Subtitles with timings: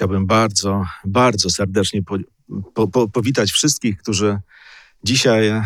[0.00, 2.16] Chciałbym bardzo, bardzo serdecznie po,
[2.74, 4.38] po, po, powitać wszystkich, którzy
[5.04, 5.62] dzisiaj e,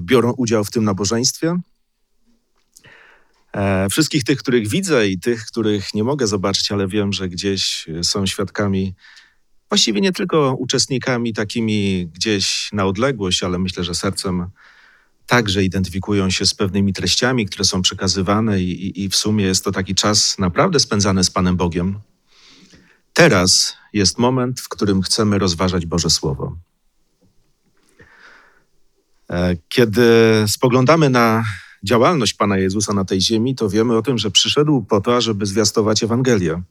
[0.00, 1.56] biorą udział w tym nabożeństwie.
[3.52, 7.86] E, wszystkich tych, których widzę i tych, których nie mogę zobaczyć, ale wiem, że gdzieś
[8.02, 8.94] są świadkami,
[9.68, 14.46] właściwie nie tylko uczestnikami takimi gdzieś na odległość, ale myślę, że sercem
[15.26, 19.64] także identyfikują się z pewnymi treściami, które są przekazywane, i, i, i w sumie jest
[19.64, 22.00] to taki czas naprawdę spędzany z Panem Bogiem.
[23.16, 26.56] Teraz jest moment, w którym chcemy rozważać Boże Słowo.
[29.30, 30.04] E, kiedy
[30.48, 31.44] spoglądamy na
[31.84, 35.46] działalność Pana Jezusa na tej ziemi, to wiemy o tym, że przyszedł po to, żeby
[35.46, 36.62] zwiastować Ewangelię.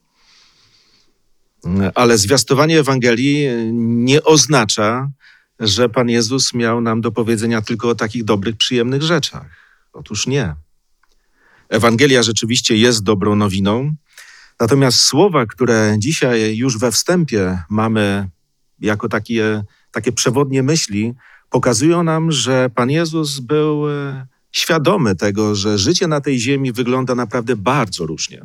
[1.94, 5.10] Ale zwiastowanie Ewangelii nie oznacza,
[5.60, 9.46] że Pan Jezus miał nam do powiedzenia tylko o takich dobrych, przyjemnych rzeczach.
[9.92, 10.54] Otóż nie.
[11.68, 13.96] Ewangelia rzeczywiście jest dobrą nowiną,
[14.60, 18.28] natomiast słowa, które dzisiaj już we wstępie mamy
[18.80, 21.14] jako takie, takie przewodnie myśli,
[21.50, 27.14] pokazują nam, że Pan Jezus był e, świadomy tego, że życie na tej ziemi wygląda
[27.14, 28.42] naprawdę bardzo różnie.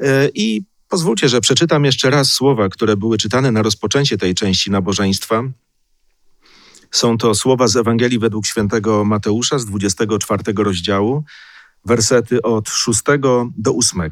[0.00, 4.70] E, I pozwólcie, że przeczytam jeszcze raz słowa, które były czytane na rozpoczęcie tej części
[4.70, 5.42] nabożeństwa.
[6.90, 11.24] Są to słowa z Ewangelii według świętego Mateusza z 24 rozdziału,
[11.84, 13.00] wersety od 6
[13.56, 14.10] do 8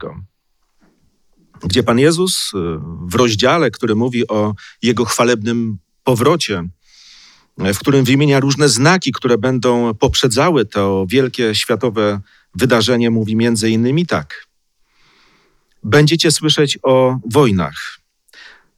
[1.65, 2.59] gdzie Pan Jezus y,
[3.07, 6.69] w rozdziale, który mówi o Jego chwalebnym powrocie,
[7.59, 12.21] w którym wymienia różne znaki, które będą poprzedzały to wielkie światowe
[12.55, 14.47] wydarzenie, mówi między innymi tak.
[15.83, 17.99] Będziecie słyszeć o wojnach.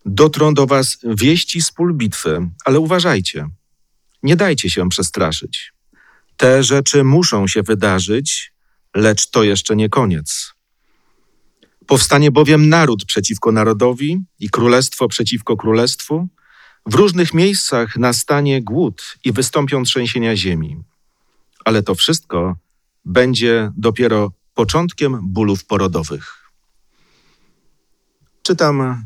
[0.07, 3.49] Dotrą do was wieści z pól bitwy, ale uważajcie,
[4.23, 5.73] nie dajcie się przestraszyć.
[6.37, 8.53] Te rzeczy muszą się wydarzyć,
[8.95, 10.54] lecz to jeszcze nie koniec.
[11.87, 16.29] Powstanie bowiem naród przeciwko narodowi i królestwo przeciwko królestwu.
[16.87, 20.77] W różnych miejscach nastanie głód i wystąpią trzęsienia ziemi.
[21.65, 22.57] Ale to wszystko
[23.05, 26.51] będzie dopiero początkiem bólów porodowych.
[28.43, 28.97] Czytam e,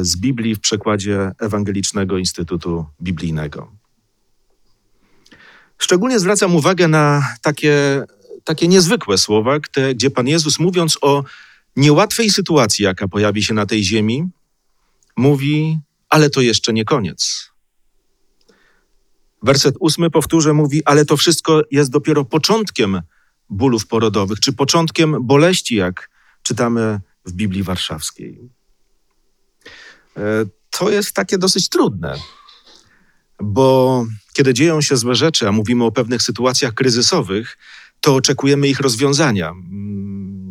[0.00, 3.72] z Biblii w przekładzie Ewangelicznego Instytutu Biblijnego.
[5.78, 8.04] Szczególnie zwracam uwagę na takie,
[8.44, 9.58] takie niezwykłe słowa,
[9.94, 11.24] gdzie Pan Jezus, mówiąc o
[11.78, 14.28] niełatwej sytuacji, jaka pojawi się na tej ziemi,
[15.16, 15.78] mówi:
[16.08, 17.50] Ale to jeszcze nie koniec.
[19.42, 23.02] Werset ósmy powtórzę, mówi: Ale to wszystko jest dopiero początkiem
[23.50, 26.10] bólów porodowych, czy początkiem boleści, jak
[26.42, 28.50] czytamy w Biblii Warszawskiej.
[30.16, 32.14] E, to jest takie dosyć trudne,
[33.42, 37.58] bo kiedy dzieją się złe rzeczy, a mówimy o pewnych sytuacjach kryzysowych,
[38.00, 39.52] to oczekujemy ich rozwiązania.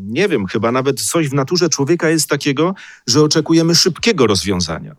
[0.07, 2.75] Nie wiem, chyba nawet coś w naturze człowieka jest takiego,
[3.07, 4.95] że oczekujemy szybkiego rozwiązania.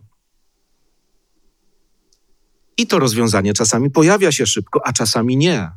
[2.77, 5.71] I to rozwiązanie czasami pojawia się szybko, a czasami nie.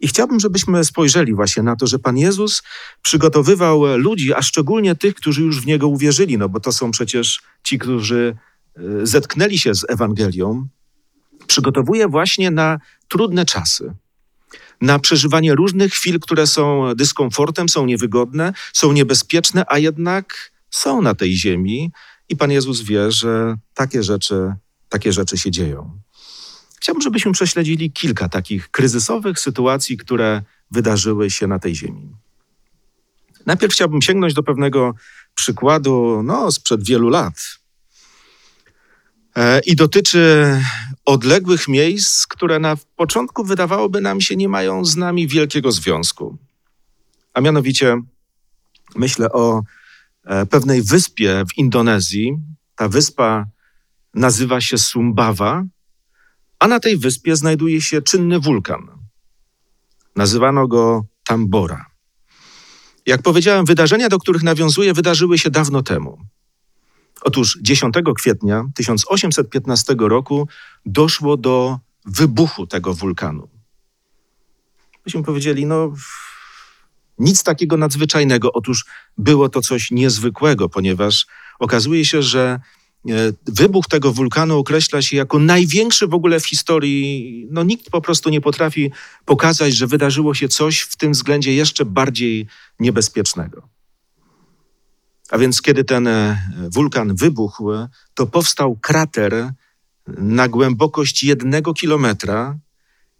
[0.00, 2.62] I chciałbym, żebyśmy spojrzeli właśnie na to, że Pan Jezus
[3.02, 7.42] przygotowywał ludzi, a szczególnie tych, którzy już w Niego uwierzyli, no bo to są przecież
[7.62, 8.36] ci, którzy
[8.76, 10.68] e, zetknęli się z Ewangelią,
[11.46, 13.94] przygotowuje właśnie na trudne czasy,
[14.82, 21.14] na przeżywanie różnych chwil, które są dyskomfortem, są niewygodne, są niebezpieczne, a jednak są na
[21.14, 21.92] tej ziemi
[22.28, 24.54] i Pan Jezus wie, że takie rzeczy,
[24.88, 25.98] takie rzeczy się dzieją.
[26.80, 32.12] Chciałbym, żebyśmy prześledzili kilka takich kryzysowych sytuacji, które wydarzyły się na tej ziemi.
[33.46, 34.94] Najpierw chciałbym sięgnąć do pewnego
[35.34, 37.34] przykładu no, sprzed wielu lat.
[39.36, 40.46] E, I dotyczy
[41.04, 46.38] odległych miejsc, które na początku wydawałoby nam się nie mają z nami wielkiego związku.
[47.34, 47.96] A mianowicie
[48.96, 49.62] myślę o
[50.24, 52.38] e, pewnej wyspie w Indonezji.
[52.76, 53.46] Ta wyspa
[54.14, 55.64] nazywa się Sumbawa,
[56.58, 58.88] a na tej wyspie znajduje się czynny wulkan.
[60.16, 61.86] Nazywano go Tambora.
[63.06, 66.18] Jak powiedziałem, wydarzenia, do których nawiązuje, wydarzyły się dawno temu.
[67.24, 70.48] Otóż 10 kwietnia 1815 roku
[70.86, 73.48] doszło do wybuchu tego wulkanu.
[75.06, 75.92] Myśmy powiedzieli, no
[77.18, 78.52] nic takiego nadzwyczajnego.
[78.52, 78.84] Otóż
[79.18, 81.26] było to coś niezwykłego, ponieważ
[81.58, 82.60] okazuje się, że
[83.08, 83.12] e,
[83.46, 87.46] wybuch tego wulkanu określa się jako największy w ogóle w historii.
[87.50, 88.90] No nikt po prostu nie potrafi
[89.24, 92.46] pokazać, że wydarzyło się coś w tym względzie jeszcze bardziej
[92.80, 93.68] niebezpiecznego.
[95.32, 96.38] A więc kiedy ten e,
[96.72, 97.70] wulkan wybuchł,
[98.14, 99.52] to powstał krater
[100.06, 102.58] na głębokość jednego kilometra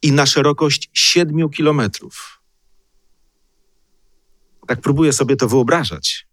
[0.02, 2.40] i na szerokość siedmiu kilometrów.
[4.66, 6.26] Tak próbuję sobie to wyobrażać.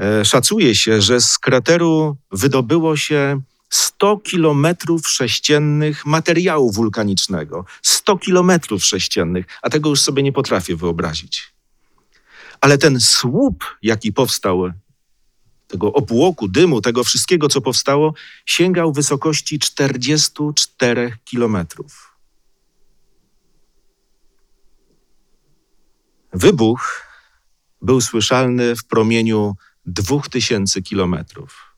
[0.00, 3.40] E, szacuje się, że z krateru wydobyło się
[3.70, 7.64] 100 kilometrów sześciennych materiału wulkanicznego.
[7.82, 11.54] 100 kilometrów sześciennych, a tego już sobie nie potrafię wyobrazić.
[12.60, 14.70] Ale ten słup, jaki powstał,
[15.66, 18.14] tego obłoku, dymu, tego wszystkiego, co powstało,
[18.46, 22.14] sięgał wysokości 44 kilometrów.
[26.32, 27.02] Wybuch
[27.82, 29.56] był słyszalny w promieniu
[29.86, 31.74] 2000 kilometrów.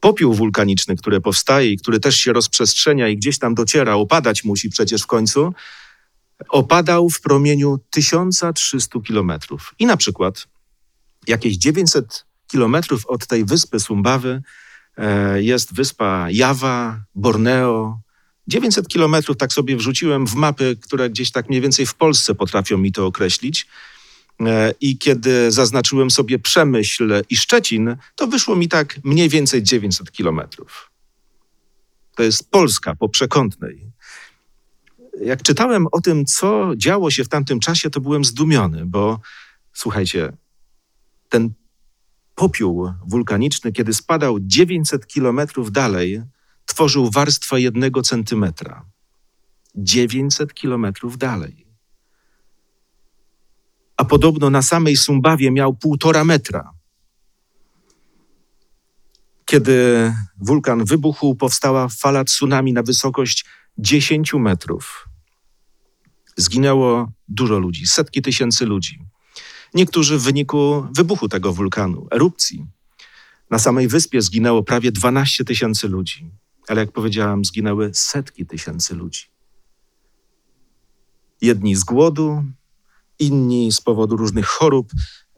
[0.00, 4.70] Popiół wulkaniczny, który powstaje i który też się rozprzestrzenia i gdzieś tam dociera, opadać musi
[4.70, 5.54] przecież w końcu,
[6.48, 9.74] opadał w promieniu 1300 kilometrów.
[9.78, 10.48] I na przykład
[11.26, 14.42] jakieś 900 kilometrów od tej wyspy Sumbawy
[14.96, 18.00] e, jest wyspa Jawa, Borneo.
[18.46, 22.78] 900 kilometrów tak sobie wrzuciłem w mapy, które gdzieś tak mniej więcej w Polsce potrafią
[22.78, 23.66] mi to określić.
[24.40, 30.12] E, I kiedy zaznaczyłem sobie Przemyśl i Szczecin, to wyszło mi tak mniej więcej 900
[30.12, 30.90] kilometrów.
[32.14, 33.88] To jest Polska po przekątnej.
[35.22, 39.20] Jak czytałem o tym, co działo się w tamtym czasie, to byłem zdumiony, bo
[39.72, 40.32] słuchajcie,
[41.28, 41.50] ten
[42.34, 46.22] popiół wulkaniczny, kiedy spadał 900 kilometrów dalej,
[46.66, 48.84] tworzył warstwę jednego centymetra.
[49.74, 51.66] 900 kilometrów dalej.
[53.96, 56.70] A podobno na samej Sumbawie miał półtora metra.
[59.44, 63.44] Kiedy wulkan wybuchł, powstała fala tsunami na wysokość
[63.78, 65.08] 10 metrów.
[66.36, 68.98] Zginęło dużo ludzi, setki tysięcy ludzi.
[69.74, 72.66] Niektórzy w wyniku wybuchu tego wulkanu, erupcji.
[73.50, 76.30] Na samej wyspie zginęło prawie 12 tysięcy ludzi,
[76.68, 79.24] ale jak powiedziałam, zginęły setki tysięcy ludzi.
[81.40, 82.44] Jedni z głodu,
[83.18, 84.92] inni z powodu różnych chorób.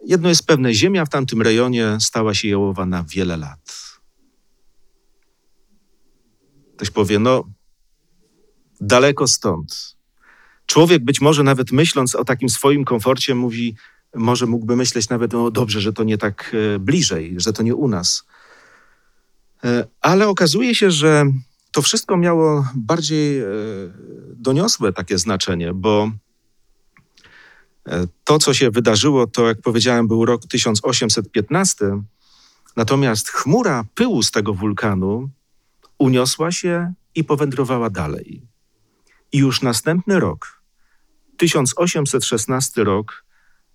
[0.06, 3.80] Jedno jest pewne, ziemia w tamtym rejonie stała się jałowa na wiele lat.
[6.76, 7.44] Ktoś powie, no,
[8.80, 9.96] daleko stąd.
[10.66, 13.74] Człowiek być może nawet myśląc o takim swoim komforcie mówi,
[14.14, 17.74] może mógłby myśleć nawet, no dobrze, że to nie tak e, bliżej, że to nie
[17.74, 18.24] u nas.
[19.64, 21.26] E, ale okazuje się, że
[21.72, 23.44] to wszystko miało bardziej e,
[24.34, 26.10] doniosłe takie znaczenie, bo
[28.24, 32.02] to, co się wydarzyło, to jak powiedziałem, był rok 1815,
[32.76, 35.30] natomiast chmura pyłu z tego wulkanu
[35.98, 38.49] uniosła się i powędrowała dalej.
[39.32, 40.62] I już następny rok,
[41.36, 43.24] 1816 rok,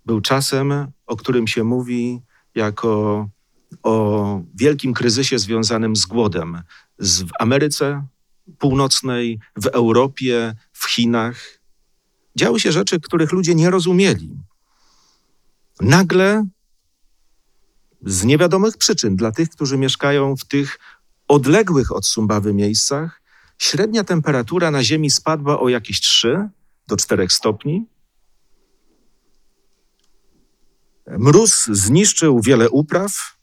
[0.06, 2.22] był czasem, o którym się mówi
[2.56, 3.30] jako
[3.84, 6.62] o wielkim kryzysie związanym z głodem
[7.00, 8.08] z, w Ameryce
[8.60, 11.60] Północnej, w Europie, w Chinach.
[12.36, 14.38] Działy się rzeczy, których ludzie nie rozumieli.
[15.82, 16.46] Nagle,
[18.02, 20.80] z niewiadomych przyczyn, dla tych, którzy mieszkają w tych
[21.28, 23.22] odległych od Sumbawy miejscach,
[23.58, 26.50] średnia temperatura na Ziemi spadła o jakieś 3
[26.88, 27.86] do 4 stopni.
[31.08, 33.36] Mróz zniszczył wiele upraw.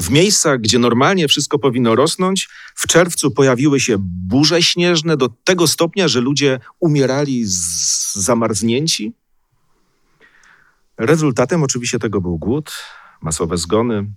[0.00, 5.66] W miejscach, gdzie normalnie wszystko powinno rosnąć, w czerwcu pojawiły się burze śnieżne do tego
[5.66, 7.42] stopnia, że ludzie umierali
[8.12, 9.12] zamarznięci.
[10.98, 12.72] Rezultatem oczywiście tego był głód,
[13.22, 14.10] masowe zgony.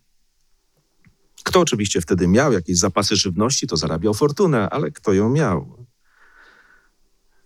[1.43, 5.85] Kto oczywiście wtedy miał jakieś zapasy żywności, to zarabiał fortunę, ale kto ją miał?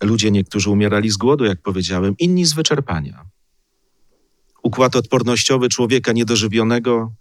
[0.04, 3.26] Ludzie niektórzy umierali z głodu, jak powiedziałem, inni z wyczerpania.
[4.64, 7.14] Układ odpornościowy człowieka niedożywionego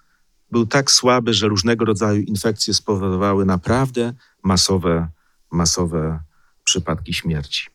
[0.50, 4.12] był tak słaby, że różnego rodzaju infekcje spowodowały naprawdę
[4.42, 5.08] masowe,
[5.52, 6.20] masowe
[6.64, 7.66] przypadki śmierci.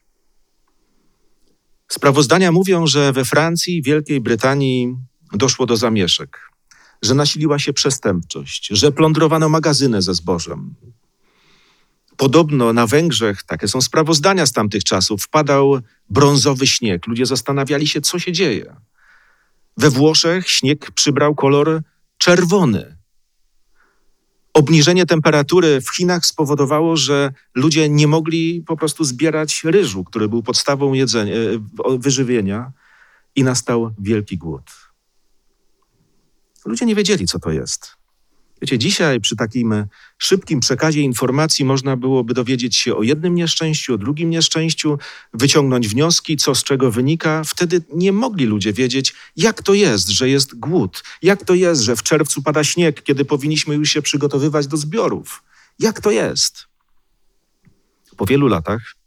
[1.88, 4.96] Sprawozdania mówią, że we Francji, Wielkiej Brytanii
[5.34, 6.49] doszło do zamieszek,
[7.01, 10.75] że nasiliła się przestępczość, że plądrowano magazyny ze zbożem.
[12.18, 15.79] Podobno na Węgrzech, takie są sprawozdania z tamtych czasów, wpadał
[16.10, 17.08] brązowy śnieg.
[17.08, 18.75] Ludzie zastanawiali się, co się dzieje.
[19.77, 21.82] We Włoszech śnieg przybrał kolor
[22.18, 22.98] czerwony.
[24.53, 30.44] Obniżenie temperatury w Chinach spowodowało, że ludzie nie mogli po prostu zbierać ryżu, który był
[30.44, 32.72] podstawą jedzenia, e, wyżywienia,
[33.36, 34.88] i nastał wielki głód.
[36.66, 38.00] Ludzie nie wiedzieli, co to jest.
[38.62, 39.88] Wiecie, dzisiaj przy takim e,
[40.18, 44.98] szybkim przekazie informacji można byłoby dowiedzieć się o jednym nieszczęściu, o drugim nieszczęściu,
[45.34, 47.44] wyciągnąć wnioski, co z czego wynika.
[47.46, 51.96] Wtedy nie mogli ludzie wiedzieć, jak to jest, że jest głód, jak to jest, że
[51.96, 55.44] w czerwcu pada śnieg, kiedy powinniśmy już się przygotowywać do zbiorów.
[55.80, 56.68] Jak to jest?
[58.18, 59.00] Po wielu latach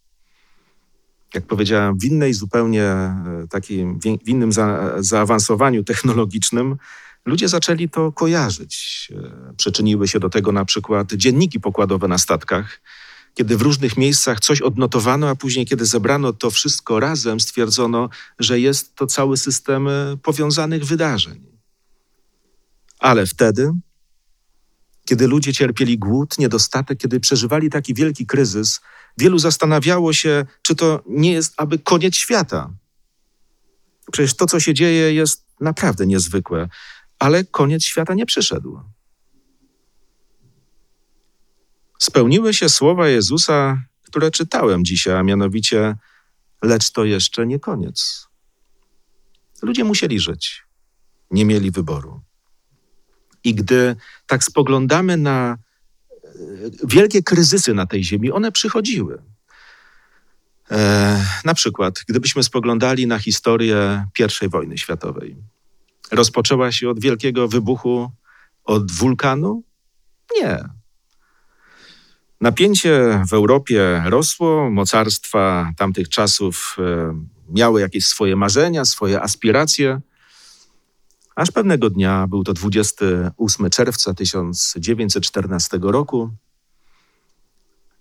[1.35, 6.77] jak powiedziałem, w innej zupełnie e, takim, w innym za, zaawansowaniu technologicznym,
[7.25, 9.09] ludzie zaczęli to kojarzyć.
[9.51, 12.81] E, przyczyniły się do tego na przykład dzienniki pokładowe na statkach,
[13.35, 18.61] kiedy w różnych miejscach coś odnotowano, a później, kiedy zebrano to wszystko razem, stwierdzono, że
[18.61, 21.45] jest to cały system e, powiązanych wydarzeń.
[22.99, 23.73] Ale wtedy,
[25.05, 28.81] kiedy ludzie cierpieli głód, niedostatek, kiedy przeżywali taki wielki kryzys,
[29.19, 32.71] wielu zastanawiało się, czy to nie jest aby koniec świata.
[34.13, 36.69] Przecież to, co się dzieje, jest naprawdę niezwykłe,
[37.23, 38.81] ale koniec świata nie przyszedł.
[41.99, 45.97] Spełniły się słowa Jezusa, które czytałem dzisiaj, a mianowicie:
[46.63, 48.29] Lecz to jeszcze nie koniec.
[49.63, 50.63] Ludzie musieli żyć,
[51.31, 52.21] nie mieli wyboru.
[53.45, 56.29] I gdy tak spoglądamy na e,
[56.85, 59.23] wielkie kryzysy na tej ziemi, one przychodziły.
[60.71, 64.07] E, na przykład, gdybyśmy spoglądali na historię
[64.43, 65.52] I wojny światowej.
[66.13, 68.11] Rozpoczęła się od wielkiego wybuchu,
[68.65, 69.63] od wulkanu?
[70.41, 70.59] Nie.
[72.41, 77.15] Napięcie w Europie rosło, mocarstwa tamtych czasów e,
[77.49, 80.01] miały jakieś swoje marzenia, swoje aspiracje.
[81.37, 86.31] Aż pewnego dnia, był to 28 czerwca 1914 roku,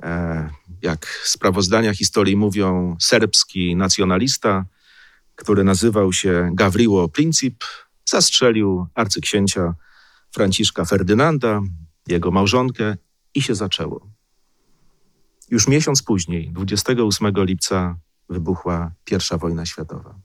[0.03, 0.49] e,
[0.81, 4.65] jak sprawozdania historii mówią, serbski nacjonalista,
[5.35, 7.63] który nazywał się Gawriło Princip,
[8.11, 9.73] zastrzelił arcyksięcia
[10.31, 11.61] Franciszka Ferdynanda,
[12.07, 12.97] jego małżonkę
[13.35, 14.09] i się zaczęło.
[15.49, 17.97] Już miesiąc później, 28 lipca,
[18.29, 20.15] wybuchła I wojna światowa.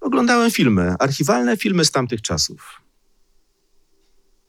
[0.00, 2.80] Oglądałem filmy, archiwalne filmy z tamtych czasów.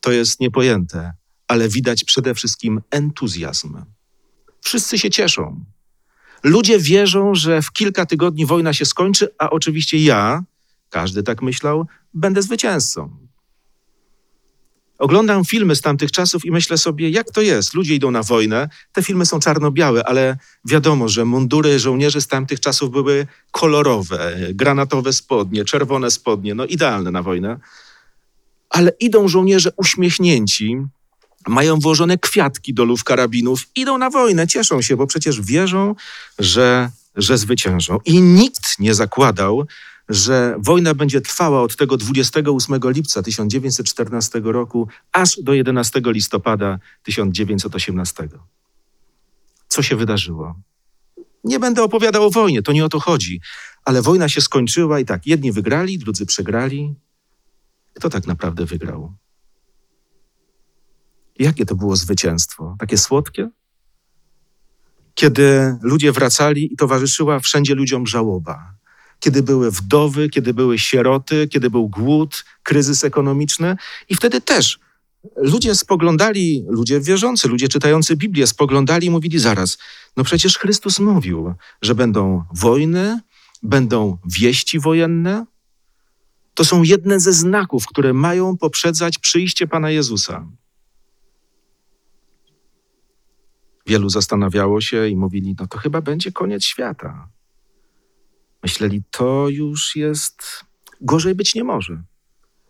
[0.02, 1.14] To jest niepojęte,
[1.48, 3.86] ale widać przede wszystkim entuzjazm.
[4.62, 5.66] Wszyscy się cieszą.
[6.44, 10.44] Ludzie wierzą, że w kilka tygodni wojna się skończy, a oczywiście ja,
[10.92, 13.10] każdy tak myślał, będę zwycięzcą.
[15.02, 17.74] Oglądam filmy z tamtych czasów i myślę sobie, jak to jest?
[17.74, 22.60] Ludzie idą na wojnę, te filmy są czarno-białe, ale wiadomo, że mundury żołnierzy z tamtych
[22.60, 27.60] czasów były kolorowe, granatowe spodnie, czerwone spodnie, no idealne na wojnę.
[28.70, 30.78] Ale idą żołnierze uśmiechnięci,
[31.48, 35.96] mają włożone kwiatki do luf karabinów, idą na wojnę, cieszą się, bo przecież wierzą,
[36.40, 38.00] że, że zwyciężą.
[38.06, 39.68] I nikt nie zakładał,
[40.12, 48.30] że wojna będzie trwała od tego 28 lipca 1914 roku aż do 11 listopada 1918.
[49.68, 50.56] Co się wydarzyło?
[51.44, 53.42] Nie będę opowiadał o wojnie, to nie o to chodzi,
[53.86, 56.96] ale wojna się skończyła i tak, jedni wygrali, drudzy przegrali.
[57.94, 59.14] Kto tak naprawdę wygrał?
[61.40, 62.76] Jakie to było zwycięstwo?
[62.80, 63.50] Takie słodkie?
[65.14, 68.81] Kiedy ludzie wracali i towarzyszyła wszędzie ludziom żałoba
[69.22, 73.76] kiedy były wdowy, kiedy były sieroty, kiedy był głód, kryzys ekonomiczny.
[74.10, 74.80] I wtedy też
[75.36, 79.78] ludzie spoglądali, ludzie wierzący, ludzie czytający Biblię spoglądali i mówili zaraz,
[80.18, 83.20] no przecież Chrystus mówił, że będą wojny,
[83.64, 85.46] będą wieści wojenne.
[86.54, 90.48] To są jedne ze znaków, które mają poprzedzać przyjście Pana Jezusa.
[93.88, 97.30] Wielu zastanawiało się i mówili, no to chyba będzie koniec świata.
[98.64, 100.66] Myśleli, to już jest,
[101.02, 102.04] gorzej być nie może.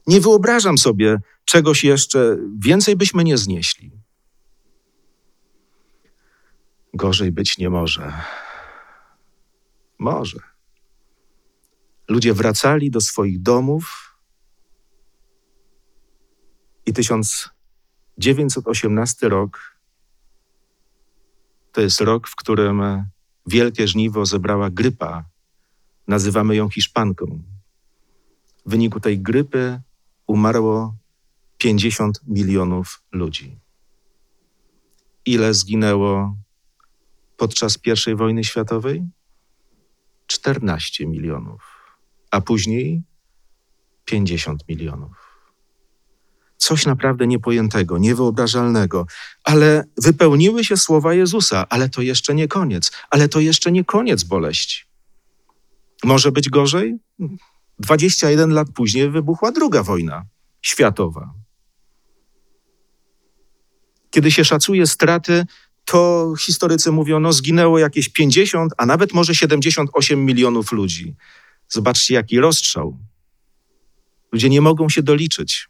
[0.07, 3.91] Nie wyobrażam sobie czegoś jeszcze, więcej byśmy nie znieśli.
[6.93, 8.13] Gorzej być nie może.
[9.99, 10.39] Może.
[12.07, 14.15] Ludzie wracali do swoich domów
[16.85, 19.81] i 1918 rok
[21.71, 23.05] to jest rok, w którym
[23.47, 25.30] wielkie żniwo zebrała grypa
[26.07, 27.43] Nazywamy ją Hiszpanką.
[28.65, 29.81] W wyniku tej grypy
[30.27, 30.95] umarło
[31.57, 33.59] 50 milionów ludzi.
[35.25, 36.37] Ile zginęło
[37.37, 39.03] podczas I wojny światowej?
[40.27, 41.61] 14 milionów,
[42.31, 43.03] a później
[44.05, 45.31] 50 milionów.
[46.57, 49.05] Coś naprawdę niepojętego, niewyobrażalnego,
[49.43, 54.23] ale wypełniły się słowa Jezusa, ale to jeszcze nie koniec, ale to jeszcze nie koniec
[54.23, 54.90] boleści.
[56.03, 56.97] Może być gorzej?
[57.79, 60.25] 21 lat później wybuchła druga wojna
[60.61, 61.33] światowa.
[64.09, 65.45] Kiedy się szacuje straty,
[65.85, 71.15] to historycy mówią, no zginęło jakieś 50, a nawet może 78 milionów ludzi.
[71.69, 72.97] Zobaczcie, jaki rozstrzał.
[74.31, 75.69] Ludzie nie mogą się doliczyć.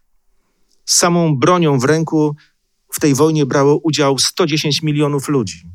[0.85, 2.35] Z samą bronią w ręku
[2.91, 5.70] w tej wojnie brało udział 110 milionów ludzi.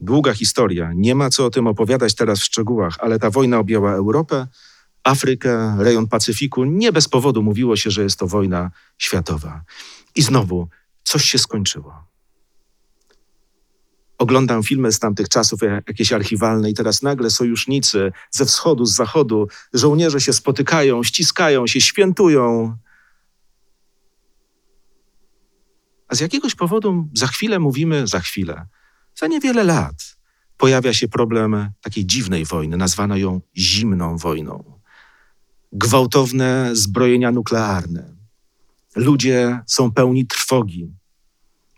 [0.00, 3.92] Długa historia, nie ma co o tym opowiadać teraz w szczegółach, ale ta wojna objęła
[3.92, 4.46] Europę,
[5.04, 6.64] Afrykę, rejon Pacyfiku.
[6.64, 9.62] Nie bez powodu mówiło się, że jest to wojna światowa.
[10.14, 10.68] I znowu
[11.04, 12.10] coś się skończyło.
[14.18, 19.48] Oglądam filmy z tamtych czasów, jakieś archiwalne, i teraz nagle sojusznicy ze wschodu, z zachodu,
[19.72, 22.76] żołnierze się spotykają, ściskają się, świętują.
[26.08, 28.66] A z jakiegoś powodu za chwilę mówimy, za chwilę,
[29.20, 30.16] za niewiele lat
[30.56, 34.80] pojawia się problem takiej dziwnej wojny, nazwano ją zimną wojną.
[35.72, 38.14] Gwałtowne zbrojenia nuklearne.
[38.96, 40.92] Ludzie są pełni trwogi.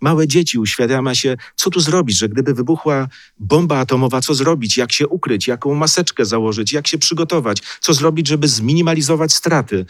[0.00, 3.08] Małe dzieci uświadamia się, co tu zrobić, że gdyby wybuchła
[3.38, 8.28] bomba atomowa, co zrobić, jak się ukryć, jaką maseczkę założyć, jak się przygotować, co zrobić,
[8.28, 9.86] żeby zminimalizować straty.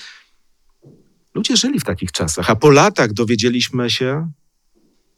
[1.35, 4.31] Ludzie żyli w takich czasach, a po latach dowiedzieliśmy się,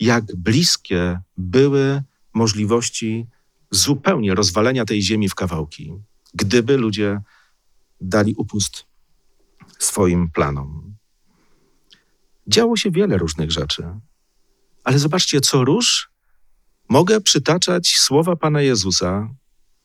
[0.00, 2.02] jak bliskie były
[2.34, 3.26] możliwości
[3.70, 5.92] zupełnie rozwalenia tej ziemi w kawałki,
[6.34, 7.20] gdyby ludzie
[8.00, 8.86] dali upust
[9.78, 10.94] swoim planom.
[12.46, 13.84] Działo się wiele różnych rzeczy,
[14.84, 16.10] ale zobaczcie, co róż
[16.88, 19.28] mogę przytaczać słowa Pana Jezusa,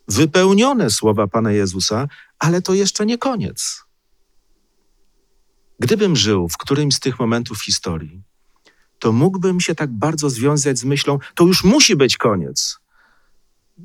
[0.07, 2.07] wypełnione słowa Pana Jezusa,
[2.39, 3.83] ale to jeszcze nie koniec.
[5.79, 8.23] Gdybym żył w którymś z tych momentów historii,
[8.99, 12.79] to mógłbym się tak bardzo związać z myślą, to już musi być koniec.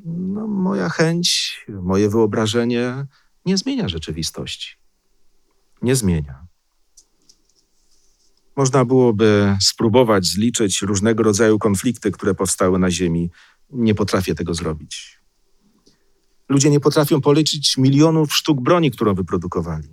[0.05, 3.05] No, moja chęć, moje wyobrażenie
[3.45, 4.75] nie zmienia rzeczywistości.
[5.81, 6.45] Nie zmienia.
[8.55, 13.29] Można byłoby spróbować zliczyć różnego rodzaju konflikty, które powstały na Ziemi.
[13.69, 15.19] Nie potrafię tego zrobić.
[16.49, 19.89] Ludzie nie potrafią policzyć milionów sztuk broni, którą wyprodukowali.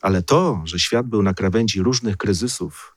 [0.00, 2.95] Ale to, że świat był na krawędzi różnych kryzysów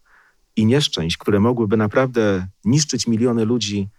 [0.59, 3.89] i nieszczęść, które mogłyby naprawdę niszczyć miliony ludzi,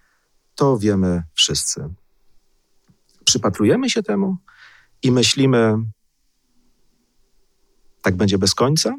[0.55, 1.89] to wiemy wszyscy.
[3.25, 4.37] Przypatrujemy się temu
[5.03, 5.77] i myślimy,
[8.03, 8.97] tak będzie bez końca?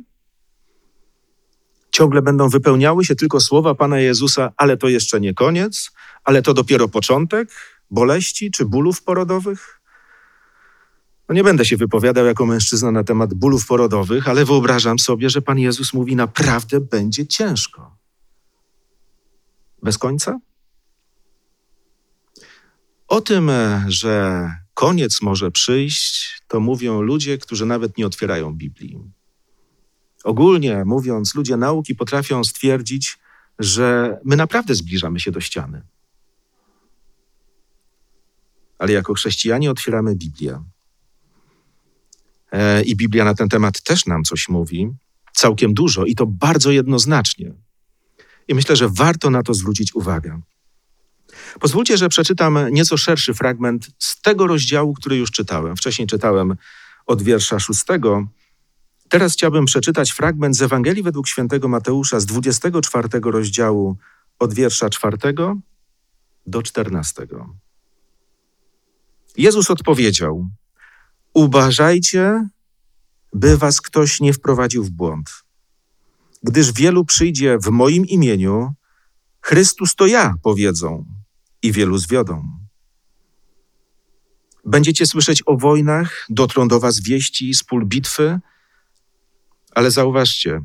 [1.92, 5.92] Ciągle będą wypełniały się tylko słowa Pana Jezusa, ale to jeszcze nie koniec,
[6.24, 7.50] ale to dopiero początek
[7.92, 9.81] boleści czy bólów porodowych?
[11.32, 15.42] No nie będę się wypowiadał jako mężczyzna na temat bólów porodowych, ale wyobrażam sobie, że
[15.42, 17.98] Pan Jezus mówi: naprawdę będzie ciężko.
[19.84, 20.40] Bez końca?
[23.08, 23.52] O tym,
[23.88, 29.00] że koniec może przyjść, to mówią ludzie, którzy nawet nie otwierają Biblii.
[30.24, 33.20] Ogólnie mówiąc, ludzie nauki potrafią stwierdzić,
[33.60, 35.82] że my naprawdę zbliżamy się do ściany.
[38.78, 40.64] Ale jako chrześcijanie otwieramy Biblię.
[42.52, 44.90] E, I Biblia na ten temat też nam coś mówi,
[45.34, 47.54] całkiem dużo i to bardzo jednoznacznie.
[48.48, 50.42] I myślę, że warto na to zwrócić uwagę.
[51.60, 55.76] Pozwólcie, że przeczytam nieco szerszy fragment z tego rozdziału, który już czytałem.
[55.76, 56.56] Wcześniej czytałem
[57.06, 58.28] od wiersza szóstego.
[59.10, 63.98] Teraz chciałbym przeczytać fragment z Ewangelii według świętego Mateusza z 24 rozdziału
[64.40, 65.58] od wiersza czwartego
[66.48, 67.56] do czternastego.
[69.38, 70.50] Jezus odpowiedział:
[71.34, 72.48] Uważajcie,
[73.34, 75.30] by was ktoś nie wprowadził w błąd.
[76.44, 78.74] Gdyż wielu przyjdzie w moim imieniu,
[79.42, 81.06] Chrystus to ja, powiedzą,
[81.62, 82.44] i wielu zwiodą.
[84.66, 88.40] Będziecie słyszeć o wojnach, dotrą do was wieści z pól bitwy,
[89.76, 90.62] ale zauważcie,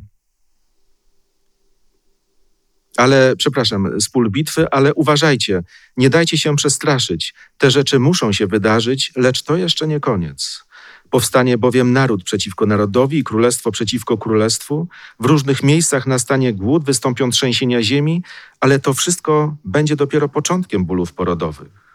[2.97, 5.63] ale, przepraszam, z pól bitwy, ale uważajcie,
[5.97, 7.35] nie dajcie się przestraszyć.
[7.59, 10.67] Te rzeczy muszą się wydarzyć, lecz to jeszcze nie koniec.
[11.11, 14.89] Powstanie bowiem naród przeciwko narodowi i królestwo przeciwko królestwu.
[15.21, 18.23] W różnych miejscach nastanie głód, wystąpią trzęsienia ziemi,
[18.61, 21.87] ale to wszystko będzie dopiero początkiem bólów porodowych.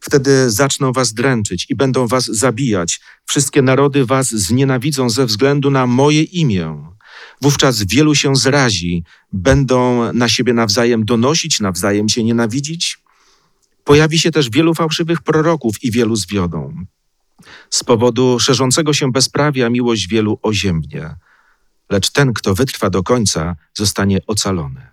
[0.00, 3.00] Wtedy zaczną was dręczyć i będą was zabijać.
[3.26, 6.91] Wszystkie narody was znienawidzą ze względu na moje imię.
[7.42, 12.98] Wówczas wielu się zrazi, będą na siebie nawzajem donosić, nawzajem się nienawidzić.
[13.84, 16.84] Pojawi się też wielu fałszywych proroków i wielu zwiodą.
[17.70, 21.14] Z powodu szerzącego się bezprawia miłość wielu oziębnie,
[21.90, 24.86] lecz ten, kto wytrwa do końca, zostanie ocalony.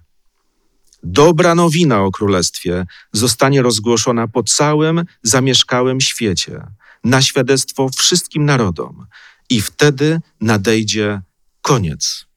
[1.03, 6.61] Dobra nowina o królestwie zostanie rozgłoszona po całym zamieszkałym świecie,
[7.03, 9.05] na świadectwo wszystkim narodom,
[9.49, 11.21] i wtedy nadejdzie
[11.61, 12.28] koniec.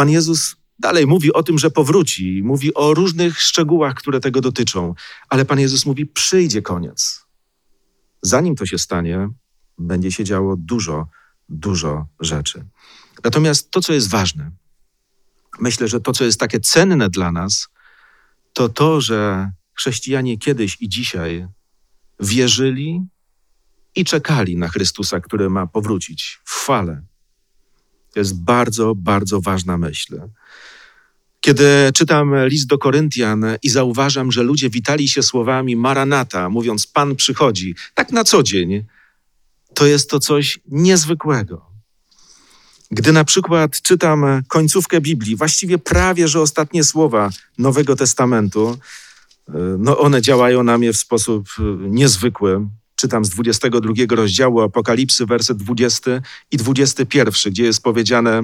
[0.00, 4.94] Pan Jezus dalej mówi o tym, że powróci, mówi o różnych szczegółach, które tego dotyczą,
[5.28, 7.26] ale Pan Jezus mówi: przyjdzie koniec.
[8.22, 9.28] Zanim to się stanie,
[9.78, 11.08] będzie się działo dużo,
[11.48, 12.64] dużo rzeczy.
[13.24, 14.50] Natomiast to, co jest ważne,
[15.58, 17.68] myślę, że to, co jest takie cenne dla nas,
[18.52, 21.46] to to, że chrześcijanie kiedyś i dzisiaj
[22.20, 23.00] wierzyli
[23.94, 27.09] i czekali na Chrystusa, który ma powrócić w chwale.
[28.12, 30.20] To jest bardzo, bardzo ważna myśl.
[31.40, 37.16] Kiedy czytam list do Koryntian i zauważam, że ludzie witali się słowami Maranata, mówiąc Pan
[37.16, 38.84] przychodzi, tak na co dzień,
[39.74, 41.70] to jest to coś niezwykłego.
[42.90, 48.78] Gdy na przykład czytam końcówkę Biblii, właściwie prawie że ostatnie słowa Nowego Testamentu,
[49.78, 52.68] no one działają na mnie w sposób niezwykły.
[53.00, 56.10] Czytam z 22 rozdziału Apokalipsy, werset 20
[56.50, 58.42] i 21, gdzie jest powiedziane: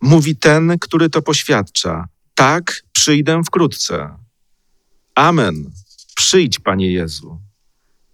[0.00, 4.16] Mówi ten, który to poświadcza: Tak, przyjdę wkrótce.
[5.14, 5.70] Amen.
[6.14, 7.40] Przyjdź, Panie Jezu.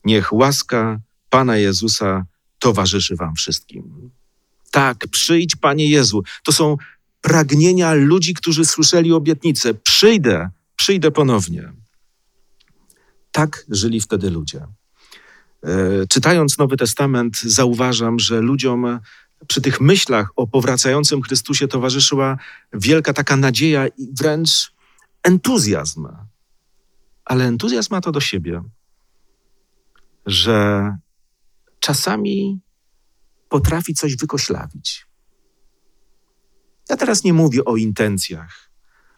[0.04, 2.26] Niech łaska Pana Jezusa
[2.58, 4.10] towarzyszy Wam wszystkim.
[4.70, 6.22] Tak, przyjdź, Panie Jezu.
[6.44, 6.76] To są
[7.20, 11.72] pragnienia ludzi, którzy słyszeli obietnicę: Przyjdę, przyjdę ponownie.
[13.32, 14.77] Tak żyli wtedy ludzie.
[15.64, 19.00] E, czytając Nowy Testament, zauważam, że ludziom
[19.46, 22.38] przy tych myślach o powracającym Chrystusie towarzyszyła
[22.72, 24.72] wielka taka nadzieja i wręcz
[25.22, 26.08] entuzjazm.
[27.24, 28.62] Ale entuzjazm ma to do siebie,
[30.26, 30.96] że
[31.80, 32.60] czasami
[33.48, 35.06] potrafi coś wykoślawić.
[36.88, 38.67] Ja teraz nie mówię o intencjach,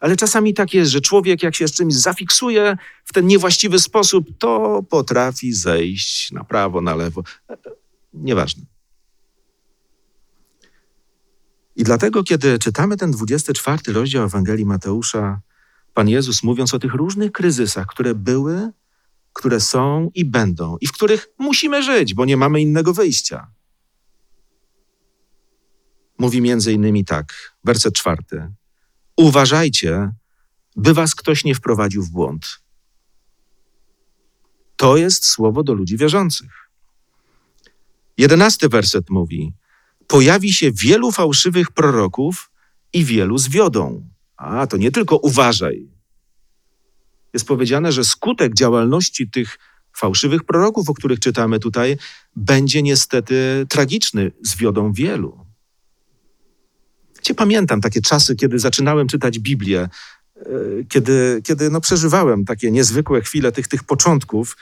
[0.01, 4.27] ale czasami tak jest, że człowiek, jak się z czymś zafiksuje w ten niewłaściwy sposób,
[4.39, 7.23] to potrafi zejść na prawo, na lewo.
[8.13, 8.63] Nieważne.
[11.75, 15.41] I dlatego, kiedy czytamy ten 24 rozdział Ewangelii Mateusza,
[15.93, 18.71] Pan Jezus mówiąc o tych różnych kryzysach, które były,
[19.33, 23.51] które są i będą, i w których musimy żyć, bo nie mamy innego wyjścia.
[26.17, 28.51] Mówi między innymi tak, werset czwarty.
[29.17, 30.11] Uważajcie,
[30.75, 32.61] by was ktoś nie wprowadził w błąd.
[34.75, 36.69] To jest słowo do ludzi wierzących.
[38.17, 39.53] Jedenasty werset mówi:
[40.07, 42.51] Pojawi się wielu fałszywych proroków
[42.93, 44.09] i wielu zwiodą.
[44.37, 45.87] A to nie tylko uważaj.
[47.33, 49.59] Jest powiedziane, że skutek działalności tych
[49.97, 51.97] fałszywych proroków, o których czytamy tutaj,
[52.35, 55.40] będzie niestety tragiczny, zwiodą wielu.
[57.21, 59.89] Gdzie pamiętam takie czasy, kiedy zaczynałem czytać Biblię,
[60.35, 60.49] e,
[60.89, 64.57] kiedy, kiedy no, przeżywałem takie niezwykłe chwile tych, tych początków.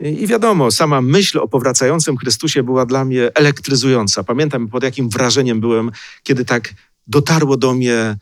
[0.00, 4.24] I wiadomo, sama myśl o powracającym Chrystusie była dla mnie elektryzująca.
[4.24, 5.90] Pamiętam, pod jakim wrażeniem byłem,
[6.22, 6.74] kiedy tak
[7.06, 8.16] dotarło do mnie,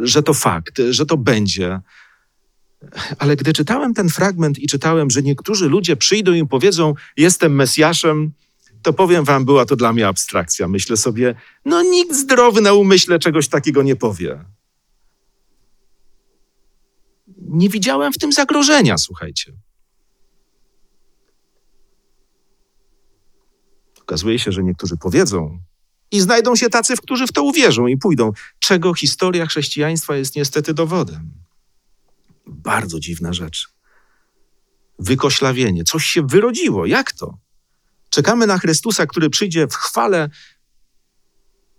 [0.00, 1.80] że to fakt, że to będzie.
[3.18, 8.32] Ale gdy czytałem ten fragment i czytałem, że niektórzy ludzie przyjdą i powiedzą: Jestem Mesjaszem,
[8.82, 10.68] to powiem wam, była to dla mnie abstrakcja.
[10.68, 14.44] Myślę sobie, no nikt zdrowy na umyśle czegoś takiego nie powie.
[17.38, 19.52] Nie widziałem w tym zagrożenia, słuchajcie.
[24.00, 25.58] Okazuje się, że niektórzy powiedzą
[26.10, 30.36] i znajdą się tacy, w którzy w to uwierzą i pójdą, czego historia chrześcijaństwa jest
[30.36, 31.32] niestety dowodem.
[32.46, 33.68] Bardzo dziwna rzecz.
[34.98, 36.86] Wykoślawienie, coś się wyrodziło.
[36.86, 37.38] Jak to?
[38.10, 40.28] Czekamy na Chrystusa, który przyjdzie w chwale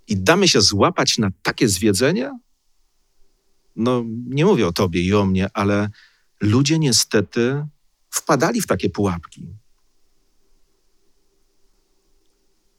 [0.07, 2.39] i damy się złapać na takie zwiedzenie?
[3.75, 5.89] No, nie mówię o tobie i o mnie, ale
[6.41, 7.65] ludzie niestety
[8.09, 9.47] wpadali w takie pułapki.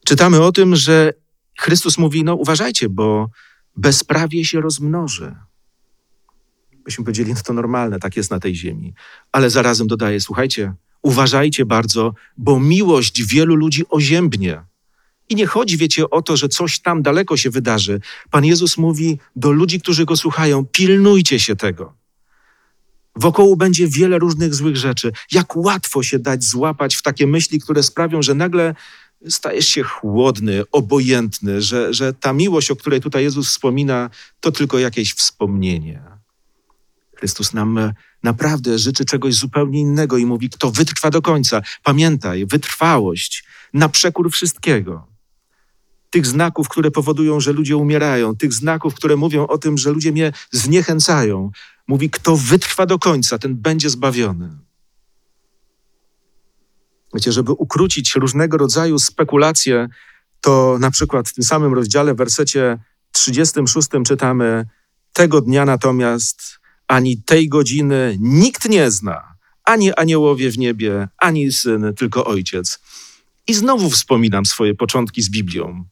[0.05, 1.13] Czytamy o tym, że
[1.59, 3.31] Chrystus mówi: No, uważajcie, bo
[3.77, 5.37] bezprawie się rozmnoży.
[6.85, 8.95] Byśmy powiedzieli, no to normalne, tak jest na tej ziemi.
[9.33, 14.63] Ale zarazem dodaje: Słuchajcie, Uważajcie bardzo, bo miłość wielu ludzi oziębnie.
[15.29, 18.01] I nie chodzi, wiecie, o to, że coś tam daleko się wydarzy.
[18.31, 21.95] Pan Jezus mówi do ludzi, którzy go słuchają: pilnujcie się tego.
[23.17, 25.13] Wokoło będzie wiele różnych złych rzeczy.
[25.33, 28.75] Jak łatwo się dać złapać w takie myśli, które sprawią, że nagle
[29.29, 34.11] stajesz się chłodny, obojętny, że, że ta miłość, o której tutaj Jezus wspomina,
[34.41, 36.03] to tylko jakieś wspomnienie.
[37.23, 41.63] Chrystus nam naprawdę życzy czegoś zupełnie innego i mówi, kto wytrwa do końca.
[41.83, 45.07] Pamiętaj, wytrwałość na przekór wszystkiego.
[46.11, 50.13] Tych znaków, które powodują, że ludzie umierają, tych znaków, które mówią o tym, że ludzie
[50.13, 51.51] mnie zniechęcają.
[51.89, 54.51] Mówi, kto wytrwa do końca, ten będzie zbawiony.
[57.15, 59.89] Wiecie, żeby ukrócić różnego rodzaju spekulacje,
[60.41, 62.79] to na przykład w tym samym rozdziale, w wersecie
[63.13, 64.67] 36 czytamy:
[65.13, 71.93] Tego dnia natomiast ani tej godziny nikt nie zna, ani aniołowie w niebie, ani syn,
[71.97, 72.81] tylko ojciec.
[73.47, 75.85] I znowu wspominam swoje początki z Biblią.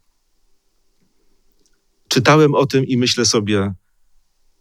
[2.08, 3.74] Czytałem o tym i myślę sobie,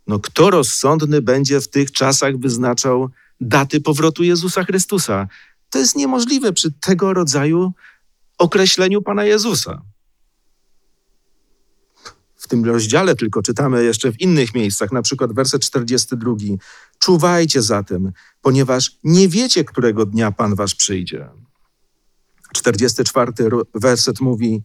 [0.07, 3.09] No kto rozsądny będzie w tych czasach wyznaczał
[3.41, 5.27] daty powrotu Jezusa Chrystusa?
[5.69, 7.73] To jest niemożliwe przy tego rodzaju
[8.37, 9.81] określeniu Pana Jezusa.
[12.49, 16.35] Tym rozdziale tylko czytamy jeszcze w innych miejscach, na przykład werset 42.
[16.99, 21.29] Czuwajcie zatem, ponieważ nie wiecie, którego dnia Pan wasz przyjdzie.
[22.53, 23.31] 44
[23.73, 24.63] werset mówi: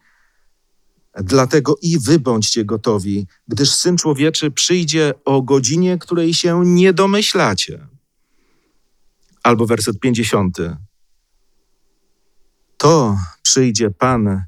[1.14, 7.86] Dlatego i wy bądźcie gotowi, gdyż syn człowieczy przyjdzie o godzinie, której się nie domyślacie.
[9.42, 10.58] Albo werset 50.
[12.76, 14.44] To przyjdzie Pan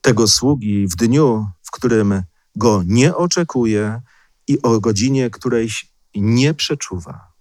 [0.00, 2.22] tego sługi w dniu, w którym
[2.56, 4.00] go nie oczekuje
[4.48, 7.32] i o godzinie, którejś nie przeczuwa.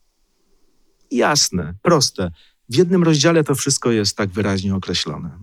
[1.12, 2.32] Jasne, proste.
[2.70, 5.38] W jednym rozdziale to wszystko jest tak wyraźnie określone.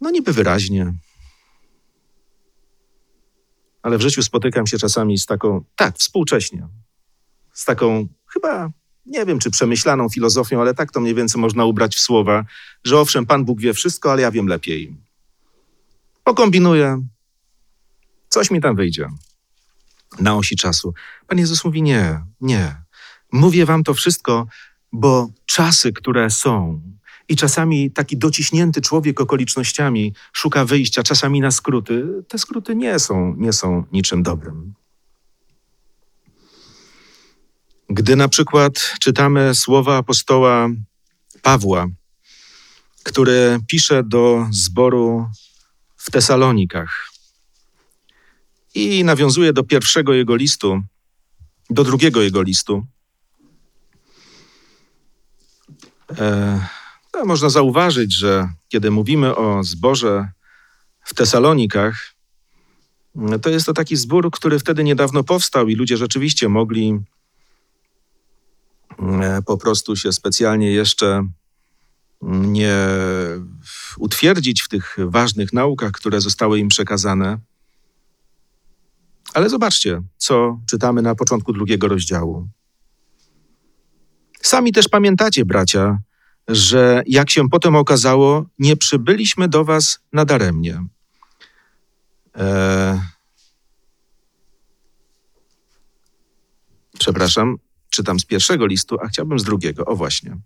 [0.00, 0.94] No niby wyraźnie.
[3.82, 6.68] Ale w życiu spotykam się czasami z taką, tak, współcześnie,
[7.52, 8.70] z taką chyba,
[9.06, 12.44] nie wiem czy przemyślaną filozofią, ale tak to mniej więcej można ubrać w słowa,
[12.84, 14.96] że owszem, Pan Bóg wie wszystko, ale ja wiem lepiej.
[16.24, 17.06] Pokombinuję,
[18.28, 19.08] coś mi tam wyjdzie
[20.20, 20.94] na osi czasu.
[21.26, 22.76] Pan Jezus mówi: Nie, nie.
[23.32, 24.46] Mówię wam to wszystko,
[24.92, 26.80] bo czasy, które są,
[27.28, 32.04] i czasami taki dociśnięty człowiek okolicznościami szuka wyjścia, czasami na skróty.
[32.28, 34.74] Te skróty nie są, nie są niczym dobrym.
[37.90, 40.68] Gdy na przykład czytamy słowa apostoła
[41.42, 41.86] Pawła,
[43.02, 45.26] który pisze do zboru
[46.04, 47.10] w Tesalonikach.
[48.74, 50.82] I nawiązuje do pierwszego jego listu,
[51.70, 52.86] do drugiego jego listu,
[56.18, 56.66] e,
[57.24, 60.28] można zauważyć, że kiedy mówimy o zborze
[61.04, 62.14] w Tesalonikach,
[63.42, 66.98] to jest to taki zbór, który wtedy niedawno powstał i ludzie rzeczywiście mogli
[68.98, 71.28] e, po prostu się specjalnie jeszcze
[72.28, 72.76] nie
[73.98, 77.38] utwierdzić w tych ważnych naukach, które zostały im przekazane.
[79.34, 82.48] Ale zobaczcie, co czytamy na początku drugiego rozdziału.
[84.42, 85.98] Sami też pamiętacie, bracia,
[86.48, 90.82] że jak się potem okazało, nie przybyliśmy do was nadaremnie.
[92.34, 93.00] Eee...
[96.98, 97.56] Przepraszam,
[97.90, 99.84] czytam z pierwszego listu, a chciałbym z drugiego.
[99.84, 100.36] O właśnie.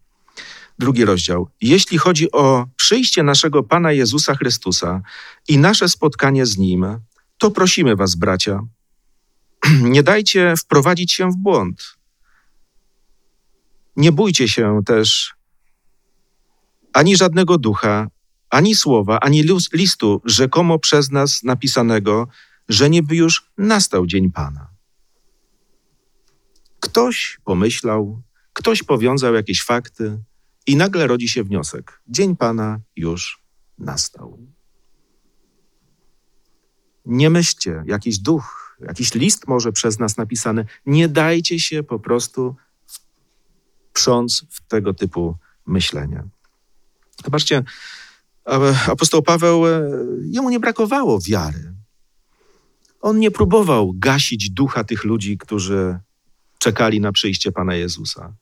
[0.79, 1.49] Drugi rozdział.
[1.61, 5.03] Jeśli chodzi o przyjście naszego Pana Jezusa Chrystusa
[5.49, 6.87] i nasze spotkanie z Nim,
[7.39, 8.61] to prosimy Was, bracia,
[9.83, 11.99] nie dajcie wprowadzić się w błąd.
[13.97, 15.35] Nie bójcie się też
[16.93, 18.09] ani żadnego ducha,
[18.51, 22.29] ani słowa, ani listu rzekomo przez nas napisanego,
[22.69, 24.71] że nieby już nastał dzień Pana.
[26.81, 30.19] Ktoś pomyślał, ktoś powiązał jakieś fakty
[30.69, 33.43] i nagle rodzi się wniosek: Dzień Pana już
[33.79, 34.39] nastał.
[37.07, 40.65] Nie myślcie, jakiś duch, jakiś list może przez nas napisany.
[40.87, 42.57] Nie dajcie się po prostu
[43.91, 46.25] wprząc w tego typu myślenie.
[47.25, 47.65] Zobaczcie,
[48.89, 49.91] apostoł Paweł, e,
[50.23, 51.75] jemu nie brakowało wiary.
[53.01, 55.99] On nie próbował gasić ducha tych ludzi, którzy
[56.59, 58.35] czekali na przyjście Pana Jezusa.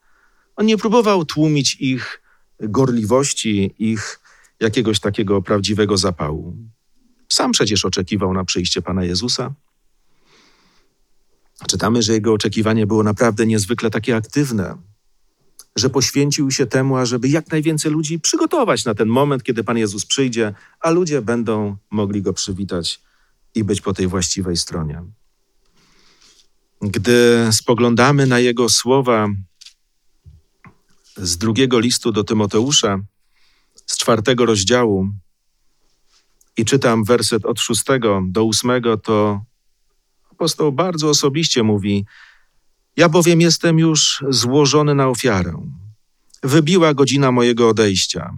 [0.56, 2.22] On nie próbował tłumić ich
[2.60, 4.20] gorliwości, ich
[4.60, 6.56] jakiegoś takiego prawdziwego zapału.
[7.32, 9.54] Sam przecież oczekiwał na przyjście Pana Jezusa.
[11.68, 14.78] Czytamy, że jego oczekiwanie było naprawdę niezwykle takie aktywne
[15.76, 20.06] że poświęcił się temu, ażeby jak najwięcej ludzi przygotować na ten moment, kiedy Pan Jezus
[20.06, 23.00] przyjdzie, a ludzie będą mogli go przywitać
[23.54, 25.02] i być po tej właściwej stronie.
[26.82, 29.28] Gdy spoglądamy na jego słowa
[31.16, 32.98] z drugiego listu do Tymoteusza,
[33.86, 35.08] z czwartego rozdziału,
[36.56, 39.44] i czytam werset od szóstego do ósmego, to
[40.32, 42.06] apostoł bardzo osobiście mówi:
[42.96, 45.70] ja bowiem jestem już złożony na ofiarę.
[46.42, 48.30] Wybiła godzina mojego odejścia.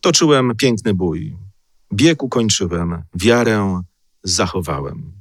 [0.00, 1.36] Toczyłem piękny bój.
[1.92, 3.82] Bieg ukończyłem, wiarę
[4.22, 5.12] zachowałem.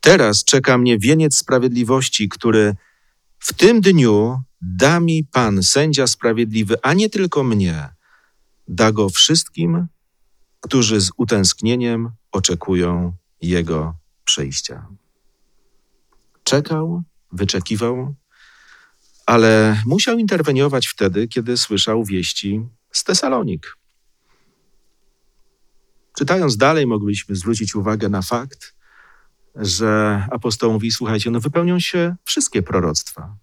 [0.00, 2.76] Teraz czeka mnie wieniec sprawiedliwości, który
[3.38, 4.40] w tym dniu
[4.74, 7.88] da mi Pan, sędzia sprawiedliwy, a nie tylko mnie,
[8.68, 9.86] da go wszystkim,
[10.60, 14.86] którzy z utęsknieniem oczekują Jego przyjścia.
[16.44, 17.02] Czekał,
[17.32, 18.14] wyczekiwał,
[19.26, 22.60] ale musiał interweniować wtedy, kiedy słyszał wieści
[22.92, 23.76] z Tesalonik.
[26.18, 28.74] Czytając dalej, mogliśmy zwrócić uwagę na fakt,
[29.54, 33.36] że apostoł mówi, słuchajcie, no wypełnią się wszystkie proroctwa.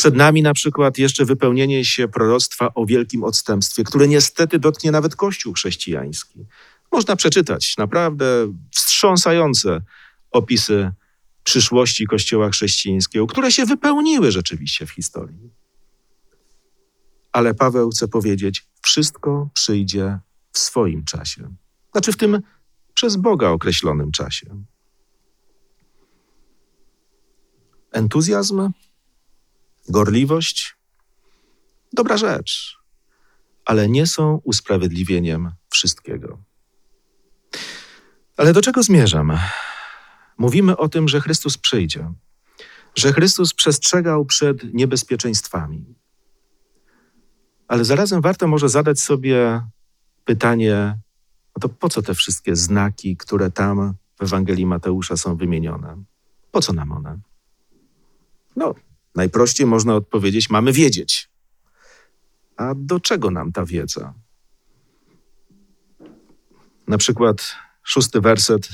[0.00, 5.16] Przed nami na przykład jeszcze wypełnienie się proroctwa o wielkim odstępstwie, które niestety dotknie nawet
[5.16, 6.46] Kościół chrześcijański.
[6.92, 9.82] Można przeczytać naprawdę wstrząsające
[10.30, 10.92] opisy
[11.44, 15.50] przyszłości Kościoła chrześcijańskiego, które się wypełniły rzeczywiście w historii.
[17.32, 20.18] Ale Paweł chce powiedzieć, wszystko przyjdzie
[20.52, 21.54] w swoim czasie.
[21.92, 22.42] Znaczy w tym
[22.94, 24.46] przez Boga określonym czasie.
[27.92, 28.70] Entuzjazm,
[29.90, 30.76] gorliwość,
[31.92, 32.78] dobra rzecz,
[33.64, 36.38] ale nie są usprawiedliwieniem wszystkiego.
[38.36, 39.38] Ale do czego zmierzam?
[40.38, 42.12] Mówimy o tym, że Chrystus przyjdzie,
[42.96, 45.94] że Chrystus przestrzegał przed niebezpieczeństwami.
[47.68, 49.62] Ale zarazem warto może zadać sobie
[50.24, 50.98] pytanie,
[51.56, 56.04] no to po co te wszystkie znaki, które tam w Ewangelii Mateusza są wymienione?
[56.50, 57.20] Po co nam one?
[58.56, 58.74] No,
[59.14, 61.30] najprościej można odpowiedzieć: mamy wiedzieć.
[62.56, 64.14] A do czego nam ta wiedza?
[66.88, 68.68] Na przykład szósty werset,